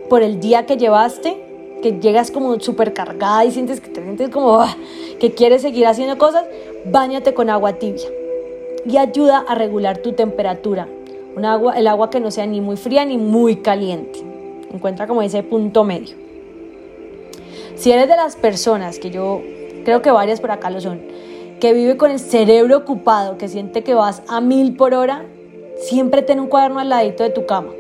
por 0.09 0.23
el 0.23 0.41
día 0.41 0.67
que 0.67 0.77
llevaste, 0.77 1.37
que 1.83 1.99
llegas 2.01 2.31
como 2.31 2.59
súper 2.61 2.93
cargada 2.93 3.45
y 3.45 3.51
sientes 3.51 3.81
que 3.81 3.89
te 3.89 4.03
sientes 4.03 4.31
como 4.31 4.61
ah, 4.61 4.77
que 5.19 5.33
quieres 5.33 5.63
seguir 5.63 5.87
haciendo 5.87 6.17
cosas, 6.19 6.45
báñate 6.87 7.35
con 7.35 7.51
agua 7.51 7.75
tibia 7.75 8.09
y 8.87 8.97
ayuda 8.97 9.45
a 9.49 9.55
regular 9.55 9.99
tu 9.99 10.13
temperatura 10.13 10.89
agua, 11.43 11.77
el 11.77 11.89
agua 11.89 12.11
que 12.11 12.21
no 12.21 12.31
sea 12.31 12.47
ni 12.47 12.61
muy 12.61 12.77
fría 12.77 13.05
ni 13.05 13.19
muy 13.19 13.57
caliente. 13.57 14.21
Encuentra 14.73 15.07
como 15.07 15.23
ese 15.23 15.43
punto 15.43 15.83
medio. 15.83 16.15
Si 17.75 17.91
eres 17.91 18.09
de 18.09 18.17
las 18.17 18.37
personas, 18.37 18.99
que 18.99 19.11
yo 19.11 19.41
creo 19.85 20.03
que 20.03 20.11
varias 20.11 20.41
por 20.41 20.51
acá 20.51 20.71
lo 20.71 20.81
son, 20.81 21.01
que 21.61 21.73
vive 21.73 21.97
con 21.97 22.11
el 22.11 22.19
cerebro 22.19 22.79
ocupado, 22.79 23.39
que 23.39 23.49
siente 23.49 23.83
que 23.83 23.95
vas 23.95 24.23
a 24.29 24.41
mil 24.41 24.77
por 24.77 24.95
hora, 24.95 25.25
siempre 25.79 26.23
ten 26.23 26.41
un 26.41 26.49
cuaderno 26.49 26.81
al 26.81 26.89
ladito 26.89 27.23
de 27.23 27.31
tu 27.31 27.47
cama. 27.47 27.71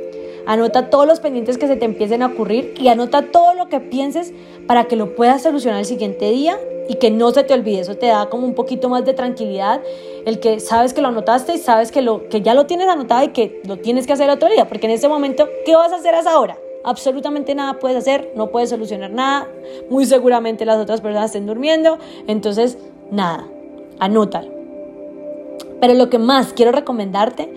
Anota 0.46 0.90
todos 0.90 1.06
los 1.06 1.20
pendientes 1.20 1.56
que 1.56 1.66
se 1.66 1.76
te 1.76 1.86
empiecen 1.86 2.22
a 2.22 2.26
ocurrir 2.26 2.74
y 2.78 2.88
anota 2.88 3.22
todo 3.30 3.54
lo 3.54 3.68
que 3.68 3.80
pienses 3.80 4.32
para 4.66 4.84
que 4.84 4.96
lo 4.96 5.14
puedas 5.16 5.42
solucionar 5.42 5.80
el 5.80 5.86
siguiente 5.86 6.30
día 6.30 6.58
y 6.86 6.96
que 6.96 7.10
no 7.10 7.30
se 7.30 7.44
te 7.44 7.54
olvide. 7.54 7.80
Eso 7.80 7.96
te 7.96 8.06
da 8.06 8.28
como 8.28 8.46
un 8.46 8.54
poquito 8.54 8.90
más 8.90 9.06
de 9.06 9.14
tranquilidad, 9.14 9.80
el 10.26 10.40
que 10.40 10.60
sabes 10.60 10.92
que 10.92 11.00
lo 11.00 11.08
anotaste 11.08 11.54
y 11.54 11.58
sabes 11.58 11.90
que, 11.90 12.02
lo, 12.02 12.28
que 12.28 12.42
ya 12.42 12.52
lo 12.52 12.66
tienes 12.66 12.88
anotado 12.88 13.24
y 13.24 13.28
que 13.28 13.62
lo 13.66 13.78
tienes 13.78 14.06
que 14.06 14.12
hacer 14.12 14.28
otro 14.28 14.50
día, 14.50 14.68
porque 14.68 14.86
en 14.86 14.92
ese 14.92 15.08
momento, 15.08 15.48
¿qué 15.64 15.76
vas 15.76 15.92
a 15.92 15.96
hacer 15.96 16.14
a 16.14 16.20
esa? 16.20 16.34
Absolutamente 16.84 17.54
nada 17.54 17.78
puedes 17.78 17.96
hacer, 17.96 18.32
no 18.36 18.50
puedes 18.50 18.68
solucionar 18.68 19.10
nada, 19.10 19.48
muy 19.88 20.04
seguramente 20.04 20.66
las 20.66 20.78
otras 20.78 21.00
personas 21.00 21.26
estén 21.26 21.46
durmiendo, 21.46 21.98
entonces 22.26 22.76
nada, 23.10 23.48
anótalo. 23.98 24.50
Pero 25.80 25.94
lo 25.94 26.10
que 26.10 26.18
más 26.18 26.52
quiero 26.52 26.72
recomendarte 26.72 27.48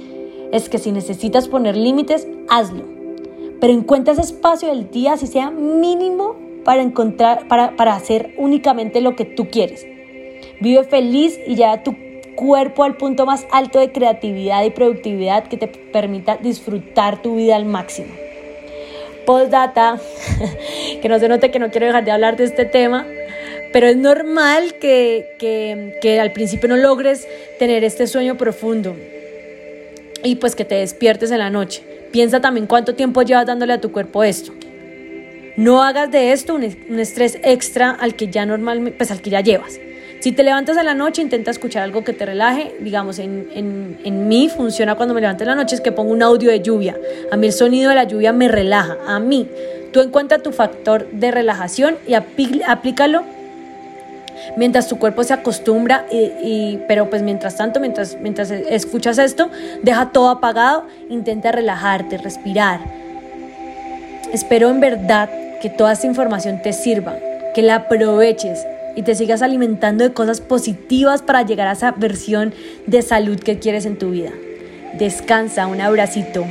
es 0.53 0.69
que 0.69 0.77
si 0.77 0.93
necesitas 0.93 1.49
poner 1.49 1.75
límites, 1.75 2.25
hazlo. 2.49 2.83
Pero 3.59 3.73
encuentra 3.73 4.13
ese 4.13 4.21
espacio 4.21 4.69
del 4.69 4.89
día, 4.91 5.17
si 5.17 5.27
sea 5.27 5.51
mínimo, 5.51 6.35
para 6.63 6.81
encontrar, 6.81 7.47
para, 7.49 7.75
para 7.75 7.95
hacer 7.95 8.33
únicamente 8.37 9.01
lo 9.01 9.15
que 9.15 9.25
tú 9.25 9.49
quieres. 9.49 9.85
Vive 10.61 10.83
feliz 10.85 11.37
y 11.47 11.55
lleva 11.55 11.83
tu 11.83 11.95
cuerpo 12.35 12.83
al 12.83 12.95
punto 12.95 13.25
más 13.25 13.45
alto 13.51 13.79
de 13.79 13.91
creatividad 13.91 14.63
y 14.63 14.69
productividad 14.69 15.47
que 15.47 15.57
te 15.57 15.67
permita 15.67 16.37
disfrutar 16.37 17.21
tu 17.21 17.35
vida 17.35 17.55
al 17.55 17.65
máximo. 17.65 18.26
Postdata, 19.27 19.99
que 21.01 21.09
no 21.09 21.19
se 21.19 21.27
note 21.27 21.51
que 21.51 21.59
no 21.59 21.69
quiero 21.69 21.87
dejar 21.87 22.05
de 22.05 22.11
hablar 22.11 22.37
de 22.37 22.45
este 22.45 22.63
tema, 22.63 23.05
pero 23.73 23.87
es 23.87 23.97
normal 23.97 24.75
que, 24.75 25.35
que, 25.37 25.97
que, 26.01 26.21
al 26.21 26.31
principio 26.31 26.69
no 26.69 26.77
logres 26.77 27.27
tener 27.59 27.83
este 27.83 28.07
sueño 28.07 28.37
profundo 28.37 28.95
y 30.23 30.35
pues 30.37 30.55
que 30.55 30.63
te 30.63 30.75
despiertes 30.75 31.31
en 31.31 31.39
la 31.39 31.49
noche. 31.49 31.83
Piensa 32.11 32.39
también 32.39 32.67
cuánto 32.67 32.95
tiempo 32.95 33.21
llevas 33.21 33.45
dándole 33.45 33.73
a 33.73 33.81
tu 33.81 33.91
cuerpo 33.91 34.23
esto. 34.23 34.53
No 35.57 35.83
hagas 35.83 36.09
de 36.09 36.31
esto 36.31 36.55
un, 36.55 36.63
estrés 36.63 37.37
extra 37.43 37.91
al 37.91 38.15
que 38.15 38.29
ya 38.29 38.45
normalmente, 38.45 38.97
pues 38.97 39.11
al 39.11 39.21
que 39.21 39.31
ya 39.31 39.41
llevas. 39.41 39.77
Si 40.19 40.31
te 40.31 40.43
levantas 40.43 40.77
a 40.77 40.83
la 40.83 40.95
noche, 40.95 41.21
intenta 41.21 41.51
escuchar 41.51 41.83
algo 41.83 42.03
que 42.03 42.11
te 42.11 42.25
relaje. 42.25 42.75
Digamos, 42.79 43.19
en, 43.19 43.47
en, 43.53 43.99
en, 44.03 44.27
mí 44.27 44.49
funciona 44.49 44.95
cuando 44.95 45.13
me 45.13 45.21
levanto 45.21 45.43
en 45.43 45.49
la 45.49 45.55
noche 45.55 45.75
es 45.75 45.81
que 45.81 45.91
pongo 45.91 46.11
un 46.11 46.23
audio 46.23 46.49
de 46.49 46.61
lluvia. 46.61 46.97
A 47.31 47.37
mí 47.37 47.47
el 47.47 47.53
sonido 47.53 47.89
de 47.89 47.95
la 47.95 48.05
lluvia 48.05 48.33
me 48.33 48.47
relaja. 48.47 48.97
A 49.07 49.19
mí. 49.19 49.47
Tú 49.93 50.01
encuentra 50.01 50.39
tu 50.39 50.51
factor 50.51 51.07
de 51.11 51.31
relajación 51.31 51.97
y 52.07 52.13
aplícalo 52.13 53.23
mientras 54.55 54.87
tu 54.87 54.97
cuerpo 54.97 55.23
se 55.23 55.33
acostumbra. 55.33 56.05
Y, 56.11 56.79
pero 56.87 57.09
pues 57.09 57.21
mientras 57.21 57.55
tanto, 57.55 57.79
mientras, 57.79 58.17
mientras 58.19 58.49
escuchas 58.49 59.19
esto, 59.19 59.49
deja 59.83 60.11
todo 60.11 60.29
apagado. 60.29 60.85
Intenta 61.09 61.51
relajarte, 61.51 62.17
respirar. 62.17 62.79
Espero 64.33 64.69
en 64.69 64.79
verdad 64.79 65.29
que 65.61 65.69
toda 65.69 65.93
esta 65.93 66.07
información 66.07 66.61
te 66.61 66.73
sirva, 66.73 67.15
que 67.53 67.61
la 67.61 67.75
aproveches 67.75 68.65
y 68.97 69.03
te 69.03 69.13
sigas 69.13 69.43
alimentando 69.43 70.03
de 70.03 70.11
cosas 70.11 70.41
positivas 70.41 71.21
para 71.21 71.43
llegar 71.43 71.67
a 71.67 71.73
esa 71.73 71.91
versión 71.91 72.51
de 72.87 73.03
salud 73.03 73.39
que 73.39 73.59
quieres 73.59 73.85
en 73.85 73.97
tu 73.97 74.09
vida. 74.09 74.31
Descansa, 74.97 75.67
un 75.67 75.79
abracito. 75.79 76.45